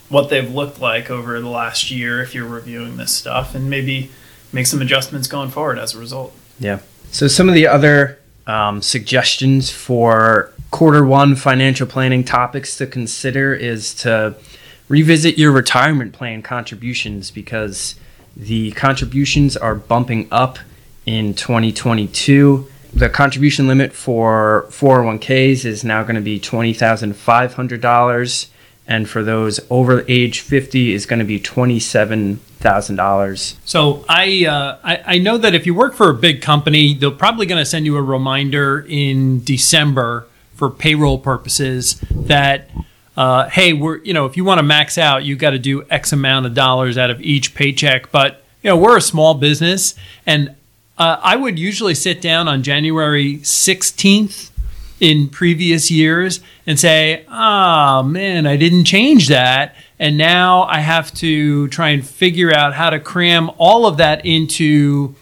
what 0.08 0.30
they've 0.30 0.50
looked 0.50 0.80
like 0.80 1.12
over 1.12 1.40
the 1.42 1.50
last 1.50 1.92
year 1.92 2.22
if 2.22 2.34
you're 2.34 2.48
reviewing 2.48 2.96
this 2.96 3.12
stuff 3.12 3.54
and 3.54 3.70
maybe 3.70 4.10
make 4.54 4.66
some 4.66 4.82
adjustments 4.82 5.28
going 5.28 5.50
forward 5.50 5.78
as 5.78 5.94
a 5.94 6.00
result. 6.00 6.34
Yeah. 6.58 6.80
So 7.12 7.28
some 7.28 7.50
of 7.50 7.56
the 7.56 7.68
other 7.68 8.18
um, 8.48 8.82
suggestions 8.82 9.70
for 9.70 10.54
quarter 10.72 11.06
one 11.06 11.36
financial 11.36 11.86
planning 11.86 12.24
topics 12.24 12.78
to 12.78 12.88
consider 12.88 13.54
is 13.54 13.94
to 13.96 14.36
revisit 14.88 15.38
your 15.38 15.52
retirement 15.52 16.14
plan 16.14 16.42
contributions 16.42 17.30
because 17.30 17.96
the 18.38 18.72
contributions 18.72 19.58
are 19.58 19.76
bumping 19.76 20.30
up 20.32 20.60
in 21.06 21.34
2022. 21.34 22.70
The 22.98 23.10
contribution 23.10 23.68
limit 23.68 23.94
for 23.94 24.66
401ks 24.70 25.66
is 25.66 25.84
now 25.84 26.02
going 26.02 26.16
to 26.16 26.22
be 26.22 26.40
$20,500 26.40 28.48
and 28.88 29.08
for 29.08 29.22
those 29.22 29.60
over 29.70 30.04
age 30.08 30.40
50 30.40 30.94
is 30.94 31.06
going 31.06 31.20
to 31.20 31.26
be 31.26 31.40
$27,000. 31.40 33.56
So 33.66 34.04
I, 34.10 34.48
uh, 34.48 34.80
I 34.84 35.04
I 35.06 35.20
know 35.20 35.38
that 35.38 35.54
if 35.54 35.68
you 35.68 35.76
work 35.76 35.94
for 35.94 36.10
a 36.10 36.14
big 36.16 36.42
company, 36.42 36.96
they're 36.96 37.12
probably 37.12 37.46
going 37.46 37.62
to 37.62 37.66
send 37.66 37.86
you 37.86 37.98
a 37.98 38.02
reminder 38.02 38.84
in 38.90 39.44
December 39.44 40.26
for 40.56 40.72
payroll 40.72 41.20
purposes 41.20 42.02
that 42.10 42.72
uh, 43.16 43.48
hey, 43.50 43.74
we're 43.74 43.98
you 43.98 44.14
know 44.14 44.26
if 44.26 44.36
you 44.36 44.44
want 44.44 44.58
to 44.58 44.64
max 44.64 44.98
out, 44.98 45.24
you've 45.24 45.38
got 45.38 45.52
to 45.52 45.60
do 45.60 45.86
X 45.92 46.12
amount 46.14 46.48
of 46.48 46.56
dollars 46.56 46.98
out 46.98 47.12
of 47.12 47.22
each 47.22 47.54
paycheck. 47.54 48.12
But 48.12 48.44
you 48.64 48.72
know 48.72 48.78
we're 48.78 48.98
a 48.98 49.02
small 49.02 49.36
business, 49.36 49.94
and 50.26 50.56
uh, 50.98 51.20
I 51.22 51.36
would 51.36 51.58
usually 51.60 51.96
sit 51.96 52.22
down 52.22 52.48
on 52.48 52.64
January 52.64 53.40
sixteenth 53.44 54.52
in 55.00 55.30
previous 55.30 55.92
years 55.92 56.40
and 56.66 56.80
say, 56.80 57.24
oh 57.30 58.02
man, 58.04 58.48
I 58.48 58.58
didn't 58.58 58.86
change 58.86 59.28
that. 59.28 59.76
And 60.00 60.18
now 60.18 60.64
I 60.64 60.80
have 60.80 61.14
to 61.16 61.68
try 61.68 61.90
and 61.90 62.06
figure 62.06 62.52
out 62.52 62.74
how 62.74 62.90
to 62.90 63.00
cram 63.00 63.52
all 63.60 63.86
of 63.86 63.98
that 63.98 64.26
into 64.26 65.14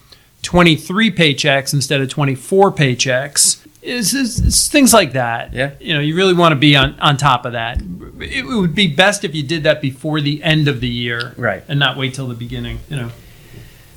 23 0.43 1.11
paychecks 1.11 1.73
instead 1.73 1.99
of 2.01 2.07
24 2.09 2.71
paychecks. 2.71 3.65
It's, 3.81 4.13
it's- 4.13 4.39
it's 4.39 4.67
things 4.69 4.93
like 4.93 5.11
that. 5.13 5.53
Yeah. 5.53 5.71
You 5.79 5.93
know, 5.93 5.99
you 5.99 6.15
really 6.15 6.33
want 6.33 6.53
to 6.53 6.55
be 6.57 6.75
on, 6.75 6.97
on 6.99 7.17
top 7.17 7.45
of 7.45 7.51
that. 7.53 7.81
It 8.21 8.45
would 8.45 8.75
be 8.75 8.87
best 8.87 9.23
if 9.25 9.35
you 9.35 9.43
did 9.43 9.63
that 9.63 9.81
before 9.81 10.21
the 10.21 10.41
end 10.43 10.67
of 10.69 10.79
the 10.81 10.87
year. 10.89 11.33
Right. 11.37 11.63
And 11.67 11.79
not 11.79 11.97
wait 11.97 12.13
till 12.13 12.27
the 12.27 12.33
beginning. 12.35 12.79
You 12.89 12.95
know, 12.97 13.11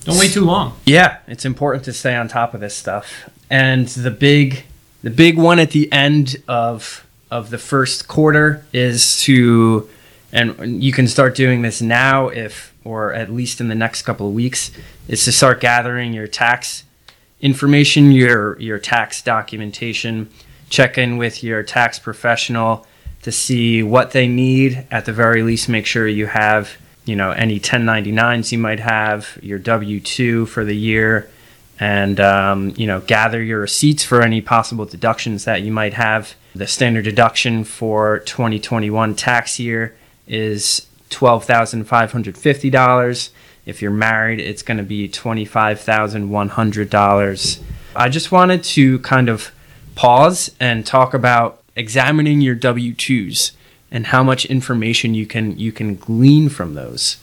don't 0.05 0.19
wait 0.19 0.33
too 0.33 0.45
long. 0.45 0.79
Yeah, 0.85 1.19
it's 1.27 1.45
important 1.45 1.85
to 1.85 1.93
stay 1.93 2.15
on 2.15 2.29
top 2.29 2.55
of 2.55 2.61
this 2.61 2.75
stuff. 2.75 3.29
And 3.51 3.89
the 3.89 4.11
big 4.11 4.65
the 5.03 5.11
big 5.11 5.39
one 5.39 5.59
at 5.59 5.71
the 5.71 5.91
end 5.93 6.37
of 6.49 7.07
of 7.31 7.51
the 7.51 7.59
first 7.59 8.09
quarter 8.09 8.65
is 8.73 9.21
to 9.23 9.89
and 10.33 10.83
you 10.83 10.93
can 10.93 11.09
start 11.09 11.35
doing 11.35 11.63
this 11.63 11.81
now 11.81 12.29
if 12.29 12.75
or 12.85 13.13
at 13.13 13.31
least 13.31 13.61
in 13.61 13.69
the 13.69 13.75
next 13.75 14.03
couple 14.03 14.29
of 14.29 14.35
weeks 14.35 14.71
is 15.09 15.25
to 15.25 15.33
start 15.33 15.61
gathering 15.61 16.13
your 16.13 16.27
tax 16.27 16.85
information, 17.41 18.13
your 18.13 18.59
your 18.61 18.79
tax 18.79 19.23
documentation, 19.23 20.29
check 20.69 20.99
in 20.99 21.17
with 21.17 21.43
your 21.43 21.63
tax 21.63 21.99
professional 21.99 22.87
to 23.23 23.33
see 23.33 23.83
what 23.83 24.13
they 24.13 24.27
need. 24.27 24.87
At 24.91 25.05
the 25.05 25.13
very 25.13 25.43
least, 25.43 25.69
make 25.69 25.87
sure 25.87 26.07
you 26.07 26.27
have 26.27 26.77
you 27.09 27.17
know 27.17 27.31
any 27.31 27.59
1099s 27.59 28.53
you 28.53 28.59
might 28.59 28.81
have, 28.81 29.39
your 29.43 29.59
W 29.59 29.99
two 30.01 30.45
for 30.47 30.65
the 30.65 30.77
year, 30.77 31.29
and 31.81 32.21
um, 32.21 32.75
you 32.77 32.87
know 32.87 33.01
gather 33.01 33.43
your 33.43 33.61
receipts 33.61 34.05
for 34.05 34.21
any 34.23 34.43
possible 34.43 34.85
deductions 34.85 35.45
that 35.45 35.63
you 35.63 35.73
might 35.73 35.95
have. 35.95 36.35
The 36.55 36.67
standard 36.67 37.05
deduction 37.05 37.65
for 37.65 38.19
2021 38.21 39.15
tax 39.15 39.59
year 39.59 39.97
is 40.27 40.87
twelve 41.09 41.45
thousand 41.45 41.85
five 41.85 42.13
hundred 42.13 42.37
fifty 42.37 42.69
dollars. 42.71 43.31
If 43.65 43.81
you're 43.83 43.91
married, 43.91 44.41
it's 44.41 44.63
going 44.63 44.79
to 44.79 44.83
be 44.83 45.09
$25,100. 45.11 47.63
I 47.95 48.09
just 48.09 48.33
wanted 48.33 48.65
to 48.65 48.99
kind 49.01 49.29
of 49.29 49.53
pause 49.95 50.51
and 50.59 50.87
talk 50.87 51.13
about 51.13 51.63
examining 51.77 52.41
your 52.41 52.57
W2s 52.57 53.53
and 53.91 54.07
how 54.07 54.23
much 54.23 54.45
information 54.47 55.15
you 55.15 55.27
can 55.27 55.59
you 55.59 55.73
can 55.73 55.97
glean 55.97 56.49
from 56.49 56.75
those. 56.75 57.19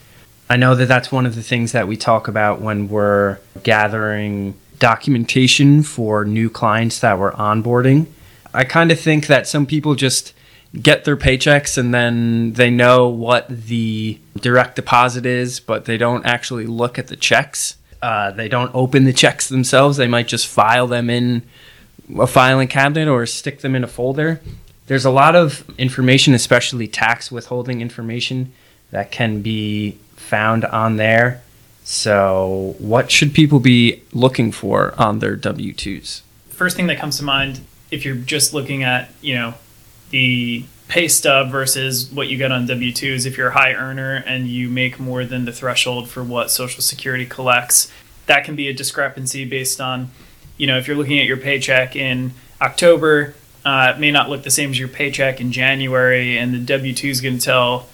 I 0.49 0.57
know 0.57 0.75
that 0.75 0.87
that's 0.87 1.11
one 1.11 1.25
of 1.25 1.35
the 1.35 1.41
things 1.41 1.71
that 1.71 1.87
we 1.87 1.97
talk 1.97 2.27
about 2.27 2.61
when 2.61 2.87
we're 2.87 3.39
gathering 3.63 4.55
documentation 4.77 5.81
for 5.81 6.25
new 6.25 6.49
clients 6.49 6.99
that 6.99 7.17
we're 7.17 7.31
onboarding. 7.33 8.07
I 8.53 8.63
kind 8.63 8.91
of 8.91 8.99
think 8.99 9.27
that 9.27 9.47
some 9.47 9.65
people 9.65 9.95
just 9.95 10.33
get 10.81 11.05
their 11.05 11.17
paychecks 11.17 11.77
and 11.77 11.93
then 11.93 12.53
they 12.53 12.69
know 12.69 13.07
what 13.07 13.47
the 13.49 14.19
direct 14.39 14.75
deposit 14.75 15.25
is, 15.25 15.59
but 15.59 15.85
they 15.85 15.97
don't 15.97 16.25
actually 16.25 16.65
look 16.65 16.99
at 16.99 17.07
the 17.07 17.15
checks. 17.15 17.77
Uh, 18.01 18.31
they 18.31 18.47
don't 18.47 18.71
open 18.75 19.05
the 19.05 19.13
checks 19.13 19.47
themselves. 19.49 19.97
They 19.97 20.07
might 20.07 20.27
just 20.27 20.47
file 20.47 20.87
them 20.87 21.09
in 21.09 21.43
a 22.19 22.27
filing 22.27 22.67
cabinet 22.67 23.07
or 23.07 23.25
stick 23.25 23.61
them 23.61 23.75
in 23.75 23.83
a 23.83 23.87
folder. 23.87 24.41
There's 24.87 25.05
a 25.05 25.11
lot 25.11 25.35
of 25.35 25.67
information, 25.77 26.33
especially 26.33 26.87
tax 26.87 27.31
withholding 27.31 27.81
information, 27.81 28.53
that 28.91 29.11
can 29.11 29.41
be 29.41 29.97
found 30.15 30.63
on 30.65 30.97
there. 30.97 31.41
So, 31.83 32.75
what 32.79 33.11
should 33.11 33.33
people 33.33 33.59
be 33.59 34.01
looking 34.11 34.51
for 34.51 34.93
on 34.97 35.19
their 35.19 35.35
W 35.35 35.73
2s? 35.73 36.21
First 36.49 36.75
thing 36.75 36.87
that 36.87 36.97
comes 36.97 37.17
to 37.17 37.23
mind, 37.23 37.61
if 37.91 38.05
you're 38.05 38.15
just 38.15 38.53
looking 38.53 38.83
at, 38.83 39.09
you 39.21 39.35
know, 39.35 39.53
the 40.09 40.65
pay 40.87 41.07
stub 41.07 41.51
versus 41.51 42.09
what 42.11 42.27
you 42.27 42.37
get 42.37 42.51
on 42.51 42.65
W 42.67 42.91
2s, 42.91 43.25
if 43.25 43.37
you're 43.37 43.49
a 43.49 43.53
high 43.53 43.73
earner 43.73 44.23
and 44.25 44.47
you 44.47 44.69
make 44.69 44.99
more 44.99 45.25
than 45.25 45.45
the 45.45 45.51
threshold 45.51 46.09
for 46.09 46.23
what 46.23 46.49
Social 46.49 46.81
Security 46.81 47.25
collects, 47.25 47.91
that 48.25 48.43
can 48.43 48.55
be 48.55 48.67
a 48.67 48.73
discrepancy 48.73 49.45
based 49.45 49.79
on, 49.79 50.09
you 50.57 50.65
know, 50.67 50.77
if 50.77 50.87
you're 50.87 50.97
looking 50.97 51.19
at 51.19 51.25
your 51.25 51.37
paycheck 51.37 51.95
in 51.95 52.33
October, 52.61 53.35
uh, 53.65 53.93
it 53.95 53.99
may 53.99 54.11
not 54.11 54.29
look 54.29 54.43
the 54.43 54.51
same 54.51 54.69
as 54.69 54.79
your 54.79 54.87
paycheck 54.87 55.41
in 55.41 55.51
January, 55.51 56.37
and 56.37 56.53
the 56.53 56.59
W 56.59 56.93
2 56.93 57.07
is 57.07 57.19
going 57.19 57.39
to 57.39 57.43
tell 57.43 57.87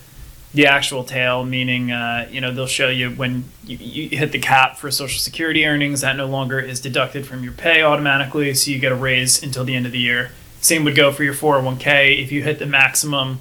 the 0.53 0.67
actual 0.67 1.05
tale, 1.05 1.45
meaning 1.45 1.91
uh, 1.91 2.27
you 2.29 2.41
know 2.41 2.53
they'll 2.53 2.67
show 2.67 2.89
you 2.89 3.11
when 3.11 3.45
you, 3.63 3.77
you, 3.77 4.17
hit 4.17 4.33
the 4.33 4.39
cap 4.39 4.77
for 4.77 4.91
Social 4.91 5.19
Security 5.19 5.65
earnings 5.65 6.01
that 6.01 6.17
no 6.17 6.25
longer 6.25 6.59
is 6.59 6.81
deducted 6.81 7.25
from 7.25 7.41
your 7.41 7.53
pay 7.53 7.81
automatically, 7.81 8.53
so 8.53 8.69
you 8.69 8.79
get 8.79 8.91
a 8.91 8.95
raise 8.95 9.41
until 9.41 9.63
the 9.63 9.73
end 9.73 9.85
of 9.85 9.93
the 9.93 9.99
year. 9.99 10.31
Same 10.59 10.83
would 10.83 10.95
go 10.95 11.11
for 11.11 11.23
your 11.23 11.33
401k 11.33 12.21
if 12.21 12.31
you 12.31 12.43
hit 12.43 12.59
the 12.59 12.65
maximum 12.65 13.39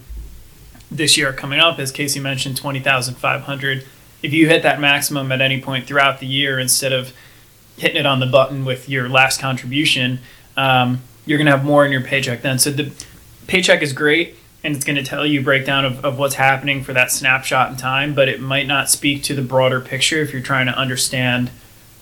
this 0.91 1.17
year 1.17 1.33
coming 1.33 1.59
up, 1.59 1.79
as 1.79 1.91
Casey 1.91 2.21
mentioned, 2.21 2.57
twenty 2.57 2.81
thousand 2.81 3.17
five 3.17 3.43
hundred. 3.43 3.85
If 4.23 4.33
you 4.33 4.49
hit 4.49 4.63
that 4.63 4.81
maximum 4.81 5.33
at 5.33 5.41
any 5.41 5.61
point 5.61 5.87
throughout 5.87 6.21
the 6.21 6.27
year, 6.27 6.61
instead 6.61 6.93
of 6.93 7.13
hitting 7.77 7.97
it 7.97 8.07
on 8.07 8.21
the 8.21 8.27
button 8.27 8.65
with 8.65 8.89
your 8.89 9.09
last 9.09 9.41
contribution, 9.41 10.21
um, 10.57 11.01
you're 11.31 11.39
going 11.39 11.47
to 11.47 11.53
have 11.53 11.65
more 11.65 11.87
in 11.87 11.93
your 11.93 12.01
paycheck 12.01 12.43
then. 12.43 12.59
So 12.59 12.73
the 12.73 12.91
paycheck 13.47 13.83
is 13.83 13.93
great 13.93 14.35
and 14.65 14.75
it's 14.75 14.85
going 14.85 14.97
to 14.97 15.05
tell 15.05 15.25
you 15.25 15.41
breakdown 15.41 15.85
of, 15.85 16.05
of 16.05 16.19
what's 16.19 16.35
happening 16.35 16.83
for 16.83 16.93
that 16.93 17.13
snapshot 17.13 17.71
in 17.71 17.77
time, 17.77 18.17
but 18.17 18.29
it 18.29 18.41
might 18.41 18.67
not 18.67 18.91
speak 18.91 19.23
to 19.23 19.35
the 19.37 19.41
broader 19.41 19.81
picture 19.81 20.21
if 20.21 20.33
you're 20.33 20.43
trying 20.43 20.67
to 20.67 20.77
understand 20.77 21.53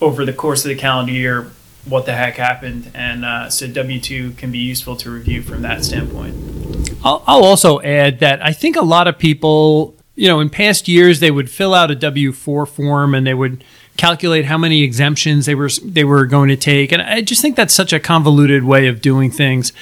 over 0.00 0.24
the 0.24 0.32
course 0.32 0.64
of 0.64 0.70
the 0.70 0.74
calendar 0.74 1.12
year 1.12 1.50
what 1.84 2.06
the 2.06 2.14
heck 2.14 2.36
happened. 2.36 2.90
And 2.94 3.22
uh, 3.22 3.50
so 3.50 3.68
W 3.68 4.00
2 4.00 4.30
can 4.32 4.50
be 4.50 4.60
useful 4.60 4.96
to 4.96 5.10
review 5.10 5.42
from 5.42 5.60
that 5.60 5.84
standpoint. 5.84 6.88
I'll, 7.04 7.22
I'll 7.26 7.44
also 7.44 7.82
add 7.82 8.20
that 8.20 8.42
I 8.42 8.54
think 8.54 8.76
a 8.76 8.82
lot 8.82 9.08
of 9.08 9.18
people, 9.18 9.94
you 10.14 10.26
know, 10.26 10.40
in 10.40 10.48
past 10.48 10.88
years, 10.88 11.20
they 11.20 11.30
would 11.30 11.50
fill 11.50 11.74
out 11.74 11.90
a 11.90 11.94
W 11.94 12.32
4 12.32 12.64
form 12.64 13.14
and 13.14 13.26
they 13.26 13.34
would 13.34 13.62
calculate 13.98 14.46
how 14.46 14.56
many 14.56 14.82
exemptions 14.82 15.44
they 15.44 15.54
were 15.54 15.68
they 15.84 16.04
were 16.04 16.24
going 16.24 16.48
to 16.48 16.56
take 16.56 16.92
and 16.92 17.02
I 17.02 17.20
just 17.20 17.42
think 17.42 17.56
that's 17.56 17.74
such 17.74 17.92
a 17.92 18.00
convoluted 18.00 18.64
way 18.64 18.86
of 18.86 19.02
doing 19.02 19.30
things. 19.30 19.72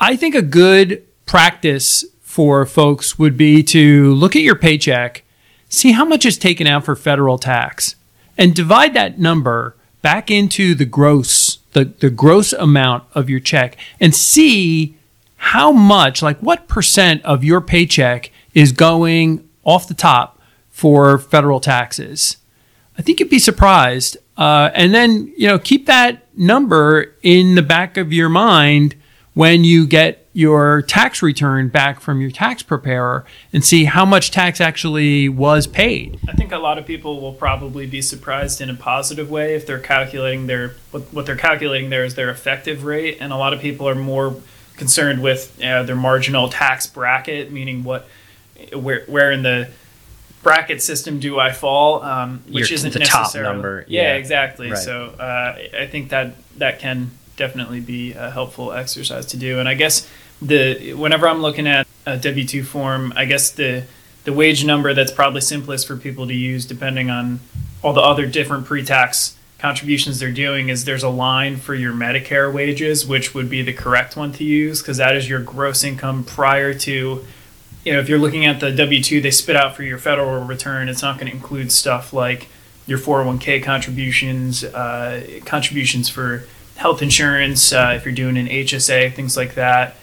I 0.00 0.16
think 0.16 0.34
a 0.34 0.42
good 0.42 1.04
practice 1.26 2.04
for 2.22 2.66
folks 2.66 3.18
would 3.18 3.36
be 3.36 3.62
to 3.62 4.12
look 4.14 4.36
at 4.36 4.42
your 4.42 4.56
paycheck, 4.56 5.22
see 5.68 5.92
how 5.92 6.04
much 6.04 6.26
is 6.26 6.36
taken 6.36 6.66
out 6.66 6.84
for 6.84 6.94
federal 6.94 7.38
tax, 7.38 7.94
and 8.36 8.54
divide 8.54 8.94
that 8.94 9.18
number 9.18 9.74
back 10.02 10.30
into 10.30 10.74
the 10.74 10.84
gross, 10.84 11.58
the, 11.72 11.84
the 11.84 12.10
gross 12.10 12.52
amount 12.52 13.04
of 13.14 13.30
your 13.30 13.40
check, 13.40 13.76
and 14.00 14.14
see 14.14 14.96
how 15.36 15.72
much, 15.72 16.22
like 16.22 16.38
what 16.40 16.68
percent 16.68 17.24
of 17.24 17.42
your 17.42 17.60
paycheck 17.60 18.30
is 18.54 18.72
going 18.72 19.48
off 19.64 19.88
the 19.88 19.94
top 19.94 20.38
for 20.70 21.18
federal 21.18 21.60
taxes. 21.60 22.36
I 22.98 23.02
think 23.02 23.20
you'd 23.20 23.30
be 23.30 23.38
surprised. 23.38 24.16
Uh, 24.36 24.70
and 24.74 24.94
then, 24.94 25.32
you 25.36 25.46
know, 25.48 25.58
keep 25.58 25.86
that 25.86 26.26
number 26.36 27.14
in 27.22 27.54
the 27.54 27.62
back 27.62 27.96
of 27.96 28.12
your 28.12 28.28
mind 28.28 28.94
when 29.34 29.64
you 29.64 29.86
get 29.86 30.26
your 30.32 30.82
tax 30.82 31.22
return 31.22 31.68
back 31.68 32.00
from 32.00 32.20
your 32.20 32.30
tax 32.30 32.62
preparer 32.62 33.24
and 33.52 33.64
see 33.64 33.84
how 33.84 34.04
much 34.04 34.30
tax 34.30 34.60
actually 34.60 35.28
was 35.28 35.66
paid. 35.66 36.18
I 36.28 36.32
think 36.32 36.52
a 36.52 36.58
lot 36.58 36.76
of 36.76 36.84
people 36.86 37.20
will 37.22 37.32
probably 37.32 37.86
be 37.86 38.02
surprised 38.02 38.60
in 38.60 38.68
a 38.68 38.74
positive 38.74 39.30
way 39.30 39.54
if 39.54 39.66
they're 39.66 39.78
calculating 39.78 40.46
their 40.46 40.74
what, 40.90 41.02
what 41.12 41.24
they're 41.24 41.36
calculating 41.36 41.88
there 41.88 42.04
is 42.04 42.16
their 42.16 42.28
effective 42.28 42.84
rate, 42.84 43.16
and 43.20 43.32
a 43.32 43.36
lot 43.36 43.54
of 43.54 43.60
people 43.60 43.88
are 43.88 43.94
more 43.94 44.36
concerned 44.76 45.22
with 45.22 45.58
uh, 45.62 45.82
their 45.84 45.96
marginal 45.96 46.50
tax 46.50 46.86
bracket, 46.86 47.50
meaning 47.50 47.82
what 47.82 48.06
where 48.74 49.04
where 49.06 49.32
in 49.32 49.42
the 49.42 49.70
bracket 50.42 50.82
system 50.82 51.18
do 51.18 51.38
I 51.40 51.52
fall, 51.52 52.02
um, 52.02 52.42
which 52.48 52.70
Your- 52.70 52.74
isn't 52.76 52.92
the 52.92 53.00
top 53.00 53.34
number, 53.34 53.84
Yeah, 53.88 54.02
yeah. 54.02 54.14
exactly. 54.14 54.70
Right. 54.70 54.78
So 54.78 55.06
uh, 55.18 55.58
I 55.78 55.86
think 55.86 56.10
that 56.10 56.34
that 56.58 56.78
can 56.78 57.10
definitely 57.36 57.80
be 57.80 58.12
a 58.12 58.30
helpful 58.30 58.72
exercise 58.72 59.26
to 59.26 59.36
do. 59.36 59.58
And 59.58 59.68
I 59.68 59.74
guess 59.74 60.08
the 60.40 60.92
whenever 60.94 61.28
I'm 61.28 61.42
looking 61.42 61.66
at 61.66 61.86
a 62.06 62.16
W 62.16 62.46
two 62.46 62.62
form, 62.62 63.12
I 63.16 63.24
guess 63.24 63.50
the 63.50 63.84
the 64.24 64.32
wage 64.32 64.64
number 64.64 64.92
that's 64.94 65.12
probably 65.12 65.40
simplest 65.40 65.86
for 65.86 65.96
people 65.96 66.26
to 66.26 66.34
use, 66.34 66.64
depending 66.66 67.10
on 67.10 67.40
all 67.82 67.92
the 67.92 68.00
other 68.00 68.26
different 68.26 68.66
pre-tax 68.66 69.36
contributions 69.58 70.18
they're 70.18 70.32
doing, 70.32 70.68
is 70.68 70.84
there's 70.84 71.02
a 71.04 71.08
line 71.08 71.56
for 71.56 71.74
your 71.74 71.92
Medicare 71.92 72.52
wages, 72.52 73.06
which 73.06 73.34
would 73.34 73.48
be 73.48 73.62
the 73.62 73.72
correct 73.72 74.16
one 74.16 74.32
to 74.32 74.44
use 74.44 74.82
because 74.82 74.96
that 74.96 75.16
is 75.16 75.28
your 75.28 75.40
gross 75.40 75.84
income 75.84 76.24
prior 76.24 76.74
to 76.74 77.24
you 77.86 77.92
know, 77.92 78.00
if 78.00 78.08
you're 78.08 78.18
looking 78.18 78.44
at 78.44 78.58
the 78.58 78.72
W 78.72 79.00
two 79.00 79.20
they 79.20 79.30
spit 79.30 79.54
out 79.54 79.76
for 79.76 79.84
your 79.84 79.96
federal 79.96 80.42
return, 80.42 80.88
it's 80.88 81.02
not 81.02 81.18
going 81.18 81.30
to 81.30 81.32
include 81.32 81.70
stuff 81.70 82.12
like 82.12 82.48
your 82.84 82.98
401k 82.98 83.62
contributions, 83.62 84.64
uh, 84.64 85.40
contributions 85.44 86.08
for 86.08 86.46
health 86.74 87.00
insurance, 87.00 87.72
uh, 87.72 87.92
if 87.96 88.04
you're 88.04 88.12
doing 88.14 88.36
an 88.36 88.48
HSA, 88.48 89.14
things 89.14 89.36
like 89.36 89.54
that. 89.54 89.94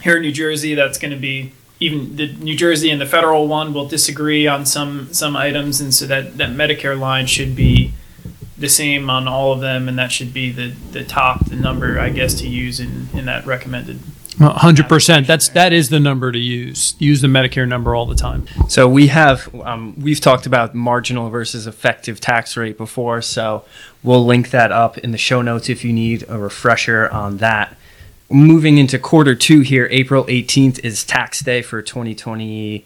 Here 0.00 0.16
in 0.16 0.22
New 0.22 0.30
Jersey, 0.30 0.74
that's 0.74 0.96
going 0.96 1.10
to 1.10 1.18
be 1.18 1.52
even 1.80 2.14
the 2.14 2.32
New 2.34 2.56
Jersey 2.56 2.90
and 2.90 3.00
the 3.00 3.06
federal 3.06 3.48
one 3.48 3.74
will 3.74 3.88
disagree 3.88 4.46
on 4.46 4.64
some 4.64 5.12
some 5.12 5.36
items, 5.36 5.80
and 5.80 5.92
so 5.92 6.06
that 6.06 6.38
that 6.38 6.50
Medicare 6.50 6.98
line 6.98 7.26
should 7.26 7.56
be 7.56 7.94
the 8.56 8.68
same 8.68 9.10
on 9.10 9.26
all 9.26 9.52
of 9.52 9.60
them, 9.60 9.88
and 9.88 9.98
that 9.98 10.12
should 10.12 10.32
be 10.32 10.52
the 10.52 10.68
the 10.92 11.02
top 11.02 11.46
the 11.46 11.56
number 11.56 11.98
I 11.98 12.10
guess 12.10 12.34
to 12.34 12.48
use 12.48 12.78
in 12.78 13.08
in 13.12 13.24
that 13.24 13.44
recommended 13.44 13.98
hundred 14.38 14.88
percent. 14.88 15.26
That's 15.26 15.48
that 15.50 15.72
is 15.72 15.88
the 15.88 16.00
number 16.00 16.30
to 16.30 16.38
use. 16.38 16.94
Use 16.98 17.20
the 17.20 17.28
Medicare 17.28 17.66
number 17.66 17.94
all 17.94 18.06
the 18.06 18.14
time. 18.14 18.46
So 18.68 18.88
we 18.88 19.08
have 19.08 19.54
um, 19.62 19.94
we've 19.98 20.20
talked 20.20 20.46
about 20.46 20.74
marginal 20.74 21.30
versus 21.30 21.66
effective 21.66 22.20
tax 22.20 22.56
rate 22.56 22.76
before, 22.76 23.22
so 23.22 23.64
we'll 24.02 24.24
link 24.24 24.50
that 24.50 24.72
up 24.72 24.98
in 24.98 25.12
the 25.12 25.18
show 25.18 25.42
notes 25.42 25.68
if 25.68 25.84
you 25.84 25.92
need 25.92 26.24
a 26.28 26.38
refresher 26.38 27.08
on 27.08 27.38
that. 27.38 27.76
Moving 28.28 28.78
into 28.78 28.98
quarter 28.98 29.34
two 29.34 29.60
here, 29.60 29.88
April 29.90 30.24
18th 30.24 30.84
is 30.84 31.04
tax 31.04 31.40
day 31.40 31.62
for 31.62 31.80
2020, 31.80 32.80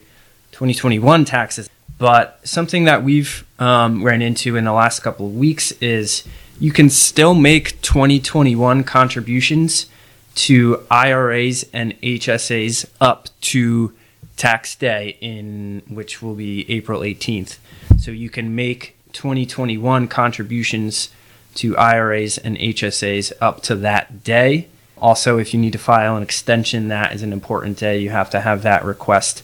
2021 0.53 1.25
taxes. 1.25 1.71
But 1.99 2.41
something 2.45 2.85
that 2.85 3.03
we've 3.03 3.45
um, 3.59 4.03
ran 4.03 4.23
into 4.23 4.57
in 4.57 4.65
the 4.65 4.73
last 4.73 5.01
couple 5.01 5.27
of 5.27 5.35
weeks 5.35 5.73
is 5.73 6.25
you 6.59 6.73
can 6.73 6.91
still 6.91 7.35
make 7.35 7.81
2021 7.83 8.85
contributions 8.85 9.87
to 10.41 10.83
IRAs 10.91 11.67
and 11.71 12.01
HSAs 12.01 12.87
up 12.99 13.29
to 13.43 13.93
tax 14.39 14.75
day 14.75 15.19
in 15.21 15.83
which 15.87 16.23
will 16.23 16.35
be 16.35 16.65
April 16.71 17.01
18th. 17.01 17.59
So 17.99 18.11
you 18.11 18.31
can 18.31 18.55
make 18.55 18.97
2021 19.13 20.09
contributions 20.09 21.11
to 21.57 21.77
IRAs 21.77 22.39
and 22.39 22.57
HSAs 22.57 23.35
up 23.39 23.63
to 23.65 23.77
that 23.77 24.25
day. 24.25 24.69
Also, 24.97 25.37
if 25.37 25.53
you 25.53 25.61
need 25.61 25.75
to 25.75 25.79
file 25.79 26.17
an 26.17 26.23
extension, 26.23 26.89
that 26.89 27.13
is 27.13 27.23
an 27.23 27.35
important 27.35 27.77
day. 27.77 27.99
You 27.99 28.09
have 28.09 28.31
to 28.31 28.41
have 28.41 28.63
that 28.63 28.83
request 28.83 29.43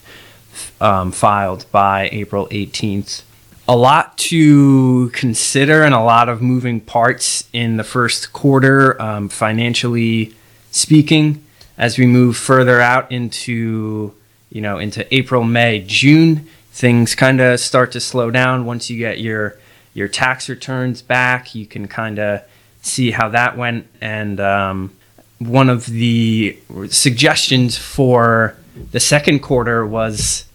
um, 0.81 1.11
filed 1.11 1.67
by 1.71 2.09
April 2.11 2.47
18th. 2.47 3.21
A 3.67 3.77
lot 3.77 4.17
to 4.17 5.09
consider 5.09 5.83
and 5.83 5.93
a 5.93 5.99
lot 5.99 6.27
of 6.27 6.41
moving 6.41 6.81
parts 6.81 7.47
in 7.53 7.77
the 7.77 7.83
first 7.83 8.33
quarter, 8.33 8.99
um, 8.99 9.29
financially 9.29 10.33
speaking, 10.71 11.43
as 11.77 11.97
we 11.97 12.05
move 12.07 12.37
further 12.37 12.81
out 12.81 13.11
into 13.11 14.13
you 14.49 14.61
know 14.61 14.77
into 14.79 15.13
April, 15.13 15.43
May, 15.43 15.83
June. 15.85 16.47
things 16.71 17.15
kind 17.15 17.41
of 17.41 17.59
start 17.59 17.91
to 17.91 17.99
slow 17.99 18.29
down 18.29 18.65
once 18.65 18.89
you 18.89 18.97
get 18.97 19.19
your 19.19 19.57
your 19.93 20.07
tax 20.07 20.47
returns 20.47 21.01
back. 21.01 21.55
You 21.55 21.65
can 21.65 21.87
kind 21.87 22.19
of 22.19 22.41
see 22.81 23.11
how 23.11 23.29
that 23.29 23.57
went. 23.57 23.87
And 23.99 24.39
um, 24.39 24.91
one 25.39 25.69
of 25.69 25.85
the 25.85 26.57
suggestions 26.89 27.77
for 27.77 28.55
the 28.91 28.99
second 28.99 29.39
quarter 29.39 29.85
was 29.85 30.45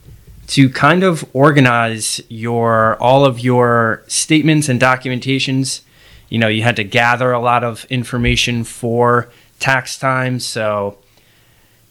to 0.48 0.68
kind 0.68 1.02
of 1.02 1.24
organize 1.32 2.20
your 2.28 2.96
all 3.00 3.24
of 3.24 3.40
your 3.40 4.02
statements 4.06 4.68
and 4.68 4.80
documentations. 4.80 5.82
You 6.28 6.38
know, 6.38 6.48
you 6.48 6.62
had 6.62 6.76
to 6.76 6.84
gather 6.84 7.32
a 7.32 7.40
lot 7.40 7.62
of 7.64 7.84
information 7.86 8.64
for 8.64 9.28
tax 9.62 9.96
time, 9.96 10.40
so 10.40 10.98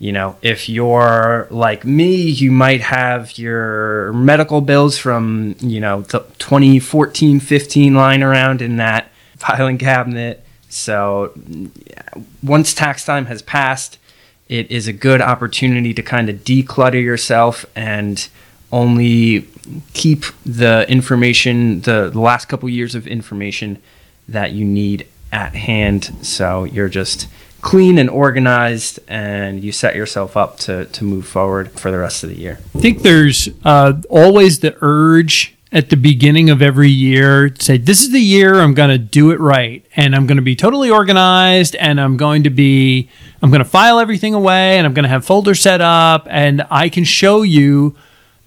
you 0.01 0.11
know, 0.11 0.35
if 0.41 0.67
you're 0.67 1.47
like 1.51 1.85
me, 1.85 2.15
you 2.15 2.51
might 2.51 2.81
have 2.81 3.37
your 3.37 4.11
medical 4.13 4.59
bills 4.59 4.97
from, 4.97 5.55
you 5.59 5.79
know, 5.79 6.01
the 6.01 6.21
2014 6.39 7.39
15 7.39 7.93
lying 7.93 8.23
around 8.23 8.63
in 8.63 8.77
that 8.77 9.11
filing 9.37 9.77
cabinet. 9.77 10.43
So 10.69 11.31
once 12.41 12.73
tax 12.73 13.05
time 13.05 13.27
has 13.27 13.43
passed, 13.43 13.99
it 14.49 14.71
is 14.71 14.87
a 14.87 14.93
good 14.93 15.21
opportunity 15.21 15.93
to 15.93 16.01
kind 16.01 16.29
of 16.29 16.37
declutter 16.37 17.01
yourself 17.01 17.63
and 17.75 18.27
only 18.71 19.47
keep 19.93 20.25
the 20.43 20.89
information, 20.89 21.81
the, 21.81 22.09
the 22.11 22.19
last 22.19 22.45
couple 22.45 22.67
years 22.69 22.95
of 22.95 23.05
information 23.05 23.79
that 24.27 24.53
you 24.53 24.65
need 24.65 25.05
at 25.31 25.53
hand. 25.53 26.11
So 26.23 26.63
you're 26.63 26.89
just 26.89 27.27
clean 27.61 27.97
and 27.97 28.09
organized 28.09 28.99
and 29.07 29.63
you 29.63 29.71
set 29.71 29.95
yourself 29.95 30.35
up 30.35 30.57
to, 30.57 30.85
to 30.85 31.03
move 31.03 31.27
forward 31.27 31.71
for 31.79 31.91
the 31.91 31.97
rest 31.97 32.23
of 32.23 32.29
the 32.29 32.37
year. 32.37 32.59
I 32.75 32.79
think 32.79 33.03
there's 33.03 33.49
uh, 33.63 34.01
always 34.09 34.59
the 34.59 34.75
urge 34.81 35.55
at 35.71 35.89
the 35.89 35.95
beginning 35.95 36.49
of 36.49 36.61
every 36.61 36.89
year 36.89 37.49
to 37.49 37.63
say, 37.63 37.77
This 37.77 38.01
is 38.01 38.11
the 38.11 38.19
year 38.19 38.59
I'm 38.59 38.73
going 38.73 38.89
to 38.89 38.97
do 38.97 39.31
it 39.31 39.39
right. 39.39 39.85
And 39.95 40.15
I'm 40.15 40.27
going 40.27 40.37
to 40.37 40.41
be 40.41 40.55
totally 40.55 40.89
organized 40.89 41.75
and 41.75 42.01
I'm 42.01 42.17
going 42.17 42.43
to 42.43 42.49
be, 42.49 43.09
I'm 43.41 43.49
going 43.49 43.63
to 43.63 43.69
file 43.69 43.99
everything 43.99 44.33
away 44.33 44.77
and 44.77 44.85
I'm 44.85 44.93
going 44.93 45.03
to 45.03 45.09
have 45.09 45.25
folders 45.25 45.61
set 45.61 45.81
up 45.81 46.27
and 46.29 46.65
I 46.69 46.89
can 46.89 47.03
show 47.03 47.43
you 47.43 47.95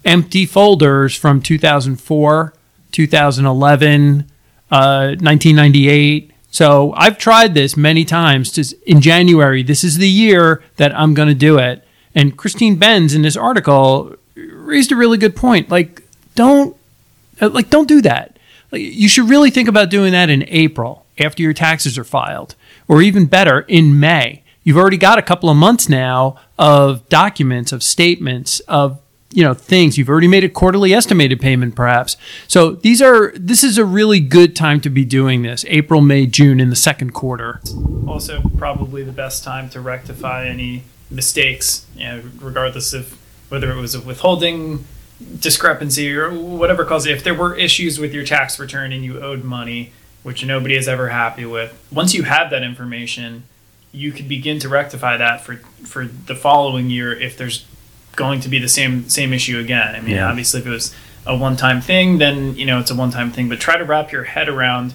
empty 0.03 0.45
folders 0.45 1.15
from 1.15 1.41
2004, 1.41 2.53
2011, 2.91 4.31
uh, 4.71 5.15
1998. 5.19 6.31
So 6.55 6.93
I've 6.95 7.17
tried 7.17 7.53
this 7.53 7.75
many 7.75 8.05
times. 8.05 8.73
In 8.87 9.01
January, 9.01 9.61
this 9.61 9.83
is 9.83 9.97
the 9.97 10.07
year 10.07 10.63
that 10.77 10.97
I'm 10.97 11.13
going 11.13 11.27
to 11.27 11.35
do 11.35 11.57
it. 11.57 11.85
And 12.15 12.37
Christine 12.37 12.77
Benz 12.77 13.13
in 13.13 13.23
this 13.23 13.35
article 13.35 14.15
raised 14.37 14.93
a 14.93 14.95
really 14.95 15.17
good 15.17 15.35
point. 15.35 15.69
Like, 15.69 16.01
don't 16.33 16.77
uh, 17.41 17.49
like 17.49 17.69
don't 17.69 17.89
do 17.89 18.01
that. 18.03 18.39
Like, 18.71 18.81
you 18.81 19.09
should 19.09 19.27
really 19.27 19.49
think 19.49 19.67
about 19.67 19.89
doing 19.89 20.13
that 20.13 20.29
in 20.29 20.45
April 20.47 21.05
after 21.19 21.43
your 21.43 21.51
taxes 21.51 21.97
are 21.97 22.05
filed, 22.05 22.55
or 22.87 23.01
even 23.01 23.25
better, 23.25 23.65
in 23.67 23.99
May. 23.99 24.41
You've 24.63 24.77
already 24.77 24.95
got 24.95 25.19
a 25.19 25.21
couple 25.21 25.49
of 25.49 25.57
months 25.57 25.89
now 25.89 26.37
of 26.57 27.09
documents, 27.09 27.73
of 27.73 27.83
statements, 27.83 28.61
of 28.61 29.01
you 29.35 29.43
know 29.43 29.53
things. 29.53 29.97
You've 29.97 30.09
already 30.09 30.29
made 30.29 30.43
a 30.43 30.49
quarterly 30.49 30.93
estimated 30.93 31.41
payment 31.41 31.75
perhaps. 31.75 32.15
So 32.47 32.71
these 32.71 33.01
are 33.01 33.33
this 33.35 33.63
is 33.63 33.77
a 33.77 33.85
really 33.85 34.21
good 34.21 34.55
time 34.55 34.79
to 34.81 34.89
be 34.89 35.03
doing 35.03 35.41
this. 35.41 35.65
April 35.67 36.01
may 36.01 36.25
june 36.25 36.59
in 36.59 36.69
the 36.69 36.75
second 36.75 37.11
quarter. 37.11 37.59
Also, 38.07 38.41
probably 38.57 39.03
the 39.03 39.11
best 39.11 39.43
time 39.43 39.69
to 39.71 39.81
rectify 39.81 40.47
any 40.47 40.83
mistakes, 41.11 41.85
you 41.95 42.05
know, 42.05 42.23
regardless 42.39 42.93
of 42.93 43.17
whether 43.49 43.71
it 43.71 43.79
was 43.79 43.93
a 43.93 44.01
withholding 44.01 44.85
discrepancy 45.39 46.15
or 46.15 46.31
whatever 46.33 46.85
cause. 46.85 47.05
If 47.05 47.23
there 47.23 47.33
were 47.33 47.55
issues 47.55 47.99
with 47.99 48.13
your 48.13 48.25
tax 48.25 48.57
return 48.57 48.93
and 48.93 49.03
you 49.03 49.21
owed 49.21 49.43
money, 49.43 49.91
which 50.23 50.45
nobody 50.45 50.75
is 50.75 50.87
ever 50.87 51.09
happy 51.09 51.45
with, 51.45 51.77
once 51.91 52.13
you 52.13 52.23
have 52.23 52.49
that 52.51 52.63
information, 52.63 53.43
you 53.91 54.11
could 54.11 54.29
begin 54.29 54.59
to 54.59 54.69
rectify 54.69 55.17
that 55.17 55.41
for 55.41 55.57
for 55.83 56.05
the 56.05 56.35
following 56.35 56.89
year 56.89 57.13
if 57.13 57.37
there's 57.37 57.65
going 58.15 58.39
to 58.41 58.49
be 58.49 58.59
the 58.59 58.69
same 58.69 59.07
same 59.09 59.33
issue 59.33 59.59
again. 59.59 59.95
I 59.95 60.01
mean, 60.01 60.15
Yeah. 60.15 60.29
obviously, 60.29 60.59
if 60.61 60.67
it 60.67 60.69
was 60.69 60.93
a 61.25 61.35
one 61.35 61.55
time 61.57 61.81
thing, 61.81 62.17
then 62.17 62.55
you 62.55 62.65
know 62.65 62.79
it's 62.79 62.91
a 62.91 62.95
one 62.95 63.11
time 63.11 63.31
thing. 63.31 63.49
But 63.49 63.59
try 63.59 63.77
to 63.77 63.83
wrap 63.83 64.11
your 64.11 64.23
head 64.23 64.47
around 64.49 64.93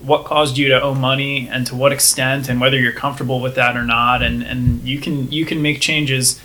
what 0.00 0.24
caused 0.24 0.58
you 0.58 0.68
to 0.68 0.82
owe 0.82 0.94
money 0.94 1.48
and 1.50 1.66
to 1.66 1.74
what 1.74 1.90
extent, 1.92 2.48
and 2.48 2.60
whether 2.60 2.78
you're 2.78 2.92
comfortable 2.92 3.40
with 3.40 3.54
that 3.54 3.76
or 3.76 3.84
not. 3.84 4.22
And 4.22 4.42
and 4.42 4.82
you 4.82 4.98
can 5.00 5.30
you 5.32 5.44
can 5.46 5.62
make 5.62 5.80
changes 5.80 6.40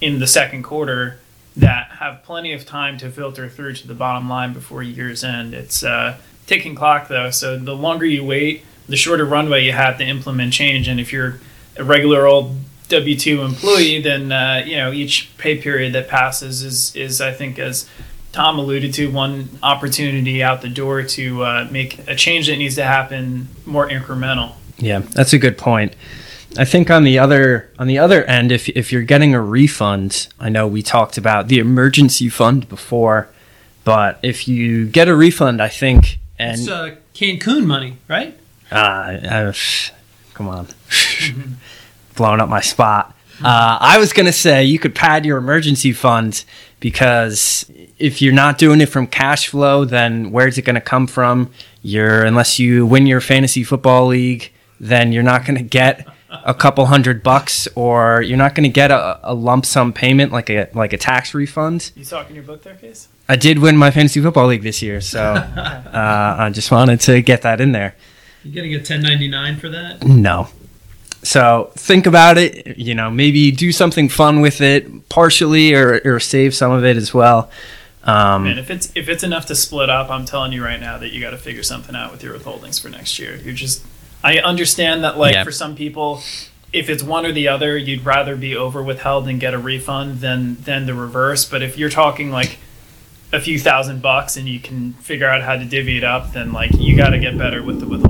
in 0.00 0.18
the 0.20 0.26
second 0.26 0.62
quarter 0.62 1.18
that 1.56 1.88
have 1.98 2.22
plenty 2.22 2.52
of 2.52 2.64
time 2.64 2.96
to 2.98 3.10
filter 3.10 3.48
through 3.48 3.72
to 3.74 3.88
the 3.88 3.94
bottom 3.94 4.28
line 4.28 4.52
before 4.52 4.80
year's 4.82 5.24
end. 5.24 5.54
It's 5.54 5.82
uh, 5.82 6.16
ticking 6.46 6.74
clock 6.76 7.08
though, 7.08 7.30
so 7.30 7.58
the 7.58 7.74
longer 7.74 8.06
you 8.06 8.24
wait, 8.24 8.64
the 8.88 8.96
shorter 8.96 9.24
runway 9.24 9.64
you 9.64 9.72
have 9.72 9.98
to 9.98 10.04
implement 10.04 10.52
change. 10.52 10.86
And 10.86 11.00
if 11.00 11.12
you're 11.12 11.40
a 11.76 11.82
regular 11.82 12.26
old 12.26 12.56
W 12.88 13.16
two 13.16 13.42
employee, 13.42 14.00
then 14.00 14.32
uh, 14.32 14.62
you 14.64 14.76
know 14.76 14.92
each 14.92 15.30
pay 15.38 15.56
period 15.56 15.92
that 15.92 16.08
passes 16.08 16.62
is 16.62 16.96
is 16.96 17.20
I 17.20 17.32
think 17.32 17.58
as 17.58 17.88
Tom 18.32 18.58
alluded 18.58 18.94
to 18.94 19.10
one 19.10 19.48
opportunity 19.62 20.42
out 20.42 20.62
the 20.62 20.68
door 20.68 21.02
to 21.02 21.42
uh, 21.44 21.68
make 21.70 21.98
a 22.08 22.14
change 22.14 22.46
that 22.46 22.56
needs 22.56 22.74
to 22.76 22.84
happen 22.84 23.48
more 23.66 23.88
incremental. 23.88 24.52
Yeah, 24.78 25.00
that's 25.00 25.32
a 25.32 25.38
good 25.38 25.58
point. 25.58 25.94
I 26.56 26.64
think 26.64 26.90
on 26.90 27.04
the 27.04 27.18
other 27.18 27.70
on 27.78 27.86
the 27.88 27.98
other 27.98 28.24
end, 28.24 28.52
if 28.52 28.68
if 28.70 28.90
you're 28.90 29.02
getting 29.02 29.34
a 29.34 29.40
refund, 29.40 30.28
I 30.40 30.48
know 30.48 30.66
we 30.66 30.82
talked 30.82 31.18
about 31.18 31.48
the 31.48 31.58
emergency 31.58 32.28
fund 32.28 32.68
before, 32.68 33.28
but 33.84 34.18
if 34.22 34.48
you 34.48 34.86
get 34.86 35.08
a 35.08 35.16
refund, 35.16 35.60
I 35.60 35.68
think 35.68 36.18
and 36.38 36.58
it's 36.58 36.68
uh, 36.68 36.96
cancun 37.14 37.66
money 37.66 37.98
right 38.08 38.38
uh, 38.70 38.74
uh, 38.74 39.52
come 40.34 40.48
on, 40.48 40.68
blowing 42.18 42.40
up 42.40 42.48
my 42.50 42.60
spot. 42.60 43.14
Uh, 43.42 43.78
I 43.80 43.98
was 43.98 44.12
gonna 44.12 44.32
say 44.32 44.64
you 44.64 44.78
could 44.78 44.94
pad 44.94 45.24
your 45.24 45.38
emergency 45.38 45.92
fund 45.92 46.44
because 46.80 47.70
if 47.98 48.20
you're 48.20 48.32
not 48.32 48.58
doing 48.58 48.80
it 48.80 48.86
from 48.86 49.06
cash 49.06 49.48
flow, 49.48 49.84
then 49.84 50.30
where's 50.32 50.58
it 50.58 50.62
gonna 50.62 50.80
come 50.80 51.06
from? 51.06 51.50
You're 51.82 52.24
unless 52.24 52.58
you 52.58 52.84
win 52.84 53.06
your 53.06 53.20
fantasy 53.20 53.62
football 53.64 54.08
league, 54.08 54.52
then 54.80 55.12
you're 55.12 55.22
not 55.22 55.44
gonna 55.46 55.62
get 55.62 56.06
a 56.30 56.52
couple 56.52 56.86
hundred 56.86 57.22
bucks, 57.22 57.68
or 57.74 58.22
you're 58.22 58.36
not 58.36 58.54
gonna 58.54 58.68
get 58.68 58.90
a, 58.90 59.20
a 59.22 59.34
lump 59.34 59.64
sum 59.64 59.92
payment 59.92 60.32
like 60.32 60.50
a 60.50 60.68
like 60.74 60.92
a 60.92 60.98
tax 60.98 61.32
refund. 61.32 61.92
You 61.94 62.04
talking 62.04 62.34
your 62.34 62.44
book 62.44 62.62
there, 62.64 62.74
case? 62.74 63.08
I 63.28 63.36
did 63.36 63.60
win 63.60 63.76
my 63.76 63.90
fantasy 63.90 64.20
football 64.20 64.46
league 64.48 64.62
this 64.62 64.82
year, 64.82 65.00
so 65.00 65.22
uh, 65.34 66.36
I 66.38 66.50
just 66.50 66.70
wanted 66.72 67.00
to 67.02 67.22
get 67.22 67.42
that 67.42 67.60
in 67.60 67.72
there. 67.72 67.94
you 68.42 68.50
getting 68.52 68.74
a 68.74 68.78
1099 68.78 69.56
for 69.58 69.68
that 69.68 70.04
No. 70.04 70.48
So 71.22 71.70
think 71.74 72.06
about 72.06 72.38
it. 72.38 72.78
You 72.78 72.94
know, 72.94 73.10
maybe 73.10 73.50
do 73.50 73.72
something 73.72 74.08
fun 74.08 74.40
with 74.40 74.60
it, 74.60 75.08
partially, 75.08 75.74
or, 75.74 76.00
or 76.04 76.20
save 76.20 76.54
some 76.54 76.70
of 76.72 76.84
it 76.84 76.96
as 76.96 77.12
well. 77.12 77.50
Um, 78.04 78.44
Man, 78.44 78.58
if 78.58 78.70
it's 78.70 78.90
if 78.94 79.08
it's 79.08 79.22
enough 79.24 79.46
to 79.46 79.54
split 79.54 79.90
up, 79.90 80.10
I'm 80.10 80.24
telling 80.24 80.52
you 80.52 80.64
right 80.64 80.80
now 80.80 80.96
that 80.98 81.12
you 81.12 81.20
got 81.20 81.30
to 81.30 81.36
figure 81.38 81.62
something 81.64 81.94
out 81.94 82.12
with 82.12 82.22
your 82.22 82.38
withholdings 82.38 82.80
for 82.80 82.88
next 82.88 83.18
year. 83.18 83.36
You're 83.36 83.52
just, 83.54 83.84
I 84.24 84.38
understand 84.38 85.04
that 85.04 85.18
like 85.18 85.34
Yeah. 85.34 85.44
for 85.44 85.52
some 85.52 85.74
people, 85.76 86.22
if 86.72 86.88
it's 86.88 87.02
one 87.02 87.26
or 87.26 87.32
the 87.32 87.48
other, 87.48 87.76
you'd 87.76 88.04
rather 88.06 88.36
be 88.36 88.54
over 88.56 88.82
withheld 88.82 89.26
and 89.28 89.40
get 89.40 89.52
a 89.52 89.58
refund 89.58 90.20
than 90.20 90.54
than 90.62 90.86
the 90.86 90.94
reverse. 90.94 91.44
But 91.44 91.62
if 91.62 91.76
you're 91.76 91.90
talking 91.90 92.30
like 92.30 92.58
a 93.32 93.40
few 93.40 93.58
thousand 93.58 94.00
bucks 94.00 94.36
and 94.38 94.48
you 94.48 94.58
can 94.60 94.94
figure 94.94 95.26
out 95.28 95.42
how 95.42 95.56
to 95.56 95.64
divvy 95.64 95.98
it 95.98 96.04
up, 96.04 96.32
then 96.32 96.52
like 96.52 96.70
you 96.78 96.96
got 96.96 97.10
to 97.10 97.18
get 97.18 97.36
better 97.36 97.62
with 97.62 97.80
the 97.80 97.86
withholding 97.86 98.06
because 98.06 98.06
you're 98.06 98.07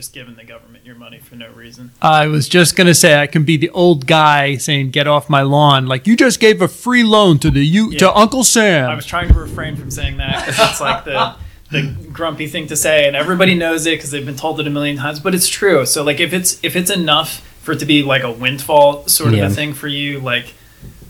just 0.00 0.14
giving 0.14 0.34
the 0.34 0.44
government 0.44 0.82
your 0.86 0.94
money 0.94 1.18
for 1.18 1.34
no 1.36 1.50
reason. 1.50 1.90
I 2.00 2.26
was 2.26 2.48
just 2.48 2.74
gonna 2.74 2.94
say 2.94 3.20
I 3.20 3.26
can 3.26 3.44
be 3.44 3.58
the 3.58 3.68
old 3.70 4.06
guy 4.06 4.56
saying 4.56 4.92
"Get 4.92 5.06
off 5.06 5.28
my 5.28 5.42
lawn!" 5.42 5.86
Like 5.86 6.06
you 6.06 6.16
just 6.16 6.40
gave 6.40 6.62
a 6.62 6.68
free 6.68 7.02
loan 7.04 7.38
to 7.40 7.50
the 7.50 7.60
you 7.60 7.92
to 7.98 8.10
Uncle 8.14 8.42
Sam. 8.42 8.88
I 8.88 8.94
was 8.94 9.04
trying 9.04 9.28
to 9.28 9.34
refrain 9.38 9.76
from 9.76 9.90
saying 9.90 10.16
that 10.16 10.46
because 10.46 10.70
it's 10.70 10.80
like 10.80 11.04
the 11.04 11.34
the 11.70 11.82
grumpy 12.12 12.46
thing 12.46 12.66
to 12.68 12.76
say, 12.76 13.06
and 13.06 13.14
everybody 13.14 13.54
knows 13.54 13.84
it 13.86 13.96
because 13.98 14.10
they've 14.10 14.24
been 14.24 14.36
told 14.36 14.58
it 14.58 14.66
a 14.66 14.70
million 14.70 14.96
times. 14.96 15.20
But 15.20 15.34
it's 15.34 15.48
true. 15.48 15.84
So 15.84 16.02
like, 16.02 16.18
if 16.18 16.32
it's 16.32 16.58
if 16.64 16.76
it's 16.76 16.90
enough 16.90 17.40
for 17.60 17.72
it 17.72 17.78
to 17.80 17.86
be 17.86 18.02
like 18.02 18.22
a 18.22 18.32
windfall 18.32 19.06
sort 19.06 19.34
of 19.34 19.38
Yeah. 19.38 19.48
a 19.48 19.50
thing 19.50 19.74
for 19.74 19.86
you, 19.86 20.18
like 20.20 20.54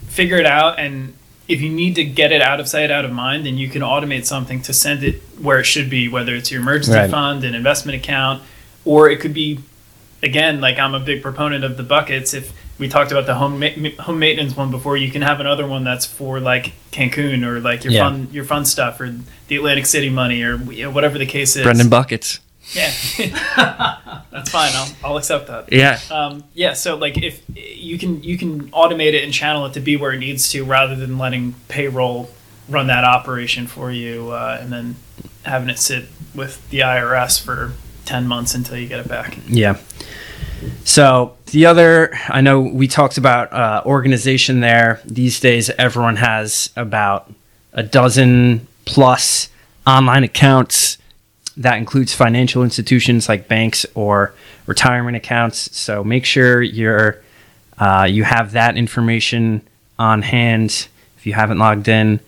figure 0.09 0.37
it 0.38 0.46
out. 0.46 0.81
And 0.81 1.14
if 1.46 1.61
you 1.61 1.68
need 1.70 1.94
to 1.94 2.03
get 2.05 2.33
it 2.33 2.42
out 2.42 2.59
of 2.59 2.66
sight, 2.66 2.90
out 2.90 3.05
of 3.05 3.12
mind, 3.12 3.46
then 3.46 3.57
you 3.57 3.68
can 3.68 3.83
automate 3.83 4.24
something 4.26 4.61
to 4.62 4.72
send 4.72 5.05
it 5.05 5.22
where 5.40 5.61
it 5.61 5.64
should 5.64 5.88
be, 5.88 6.09
whether 6.09 6.35
it's 6.35 6.50
your 6.50 6.61
emergency 6.61 6.98
Right. 6.98 7.09
fund, 7.11 7.44
an 7.44 7.55
investment 7.55 7.96
account, 7.96 8.42
or 8.85 9.11
it 9.11 9.21
could 9.21 9.35
be 9.35 9.61
again, 10.23 10.61
like 10.61 10.79
I'm 10.79 10.95
a 10.95 11.01
big 11.01 11.23
proponent 11.23 11.64
of 11.64 11.77
the 11.77 11.83
buckets. 11.83 12.35
If 12.35 12.53
we 12.79 12.88
talked 12.88 13.12
about 13.12 13.27
the 13.27 13.35
home 13.35 13.59
ma- 13.59 13.90
home 14.03 14.19
maintenance 14.19 14.57
one 14.57 14.71
before, 14.71 14.97
you 14.97 15.11
can 15.11 15.23
have 15.23 15.40
another 15.40 15.66
one 15.66 15.85
that's 15.85 16.07
for 16.07 16.40
like 16.40 16.73
Cancun 16.93 17.45
or 17.45 17.61
like 17.61 17.85
your 17.85 17.93
Yeah. 17.93 18.05
fun 18.09 18.29
your 18.33 18.45
fun 18.45 18.64
stuff 18.64 19.01
or 19.01 19.14
the 19.49 19.57
Atlantic 19.57 19.87
City 19.87 20.09
money 20.11 20.43
or 20.43 20.57
you 20.73 20.85
know, 20.85 20.90
whatever 20.90 21.19
the 21.19 21.27
case 21.27 21.57
is. 21.57 21.62
Brendan 21.62 21.88
Buckets. 21.88 22.40
Yeah, 22.73 22.93
that's 24.31 24.51
fine. 24.51 24.71
I'll, 24.75 24.88
I'll 25.05 25.16
accept 25.16 25.49
that. 25.49 25.73
Yeah. 25.73 25.99
Um, 26.11 26.45
yeah, 26.55 26.75
so 26.75 26.97
like 26.97 27.19
if 27.21 27.43
you 27.57 27.99
can 27.99 28.23
you 28.23 28.38
can 28.38 28.71
automate 28.71 29.14
it 29.14 29.25
and 29.25 29.33
channel 29.33 29.66
it 29.66 29.73
to 29.75 29.81
be 29.81 29.97
where 29.97 30.12
it 30.12 30.19
needs 30.19 30.49
to, 30.53 30.64
rather 30.64 30.95
than 30.95 31.19
letting 31.19 31.55
payroll 31.69 32.31
run 32.69 32.87
that 32.87 33.03
operation 33.05 33.66
for 33.66 33.90
you, 33.90 34.31
uh, 34.31 34.59
and 34.61 34.73
then 34.73 34.97
having 35.45 35.69
it 35.69 35.79
sit 35.79 36.07
with 36.35 36.69
the 36.71 36.81
IRS 36.81 37.43
for 37.43 37.73
ten 38.11 38.27
months 38.27 38.55
until 38.55 38.77
you 38.77 38.88
get 38.88 39.01
it 39.01 39.09
back. 39.09 39.38
Yeah. 39.46 39.77
So 40.85 41.37
the 41.46 41.66
other, 41.66 42.12
I 42.29 42.40
know 42.40 42.61
we 42.61 42.87
talked 42.88 43.18
about 43.18 43.53
uh, 43.53 43.83
organization 43.87 44.61
there. 44.61 45.01
These 45.05 45.40
days, 45.40 45.70
everyone 45.70 46.16
has 46.16 46.70
about 46.77 47.33
a 47.73 47.83
dozen 47.83 48.66
plus 48.85 49.49
online 49.87 50.25
accounts. 50.25 50.99
That 51.57 51.77
includes 51.77 52.14
financial 52.14 52.62
institutions 52.62 53.29
like 53.29 53.49
banks 53.49 53.87
or 53.94 54.33
retirement 54.66 55.16
accounts. 55.16 55.77
So 55.77 56.05
make 56.05 56.25
sure 56.25 56.62
you're 56.62 57.23
uh, 57.79 58.07
you 58.11 58.25
have 58.25 58.53
that 58.53 58.77
information 58.77 59.62
on 59.99 60.23
hand. 60.23 60.88
If 61.16 61.27
you 61.27 61.35
haven't 61.35 61.59
logged 61.59 61.88
in 61.88 62.20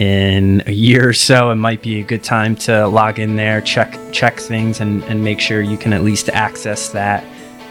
in 0.00 0.62
a 0.66 0.72
year 0.72 1.10
or 1.10 1.12
so, 1.12 1.50
it 1.50 1.56
might 1.56 1.82
be 1.82 2.00
a 2.00 2.02
good 2.02 2.24
time 2.24 2.56
to 2.56 2.88
log 2.88 3.18
in 3.18 3.36
there, 3.36 3.60
check 3.60 3.98
check 4.12 4.40
things, 4.40 4.80
and, 4.80 5.04
and 5.04 5.22
make 5.22 5.38
sure 5.38 5.60
you 5.60 5.76
can 5.76 5.92
at 5.92 6.02
least 6.02 6.30
access 6.30 6.88
that. 6.88 7.22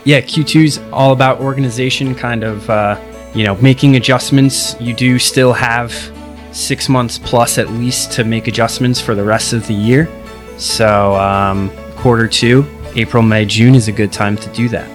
Yeah, 0.06 0.22
Q2 0.22 0.63
is 0.63 0.78
all 0.94 1.12
about 1.12 1.42
organization, 1.42 2.13
kind 2.13 2.44
of 2.44 2.70
uh, 2.70 3.02
you 3.34 3.46
know 3.46 3.56
making 3.56 3.96
adjustments. 3.96 4.80
You 4.80 4.94
do 4.94 5.18
still 5.18 5.54
have 5.54 5.92
six 6.52 6.88
months 6.88 7.18
plus 7.18 7.58
at 7.58 7.72
least 7.72 8.12
to 8.13 8.24
make 8.24 8.48
adjustments 8.48 9.02
for 9.02 9.15
the 9.15 9.24
rest 9.24 9.52
of 9.52 9.65
the 9.65 9.74
year. 9.74 10.08
So 10.58 11.15
um, 11.15 11.72
quarter 11.96 12.28
two, 12.28 12.63
April, 12.96 13.24
May, 13.24 13.46
June 13.46 13.74
is 13.74 13.88
a 13.88 13.92
good 13.92 14.13
time 14.13 14.36
to 14.38 14.54
do 14.54 14.70
that. 14.70 14.88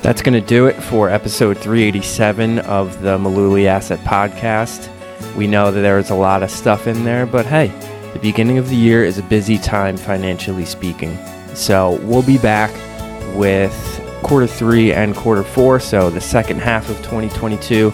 That's 0.00 0.22
going 0.22 0.40
to 0.40 0.46
do 0.46 0.66
it 0.66 0.74
for 0.74 1.10
episode 1.10 1.58
387 1.58 2.60
of 2.60 3.02
the 3.02 3.18
Mullooly 3.18 3.66
Asset 3.66 3.98
Podcast. 4.00 4.92
We 5.36 5.46
know 5.46 5.70
that 5.70 5.80
there's 5.80 6.10
a 6.10 6.14
lot 6.14 6.42
of 6.42 6.50
stuff 6.50 6.86
in 6.86 7.04
there, 7.04 7.26
but 7.26 7.46
hey, 7.46 7.68
the 8.12 8.18
beginning 8.18 8.58
of 8.58 8.68
the 8.68 8.76
year 8.76 9.04
is 9.04 9.18
a 9.18 9.22
busy 9.22 9.58
time 9.58 9.96
financially 9.96 10.64
speaking. 10.64 11.18
So 11.54 11.98
we'll 12.02 12.22
be 12.22 12.38
back 12.38 12.70
with 13.36 13.74
quarter 14.22 14.46
three 14.46 14.92
and 14.92 15.14
quarter 15.14 15.42
four, 15.42 15.78
so 15.80 16.10
the 16.10 16.20
second 16.20 16.60
half 16.60 16.88
of 16.88 16.96
2022, 16.98 17.90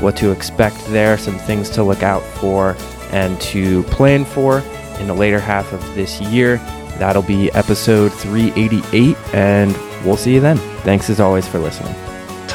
what 0.00 0.16
to 0.16 0.30
expect 0.30 0.84
there, 0.86 1.18
some 1.18 1.38
things 1.38 1.70
to 1.70 1.82
look 1.82 2.02
out 2.02 2.22
for 2.22 2.76
and 3.10 3.40
to 3.40 3.82
plan 3.84 4.24
for 4.24 4.60
in 4.98 5.06
the 5.06 5.14
later 5.14 5.38
half 5.38 5.72
of 5.72 5.82
this 5.94 6.20
year. 6.20 6.56
That'll 6.98 7.22
be 7.22 7.52
episode 7.52 8.12
388, 8.12 9.16
and 9.34 9.76
we'll 10.04 10.16
see 10.16 10.34
you 10.34 10.40
then. 10.40 10.56
Thanks 10.82 11.10
as 11.10 11.20
always 11.20 11.46
for 11.46 11.58
listening. 11.58 11.94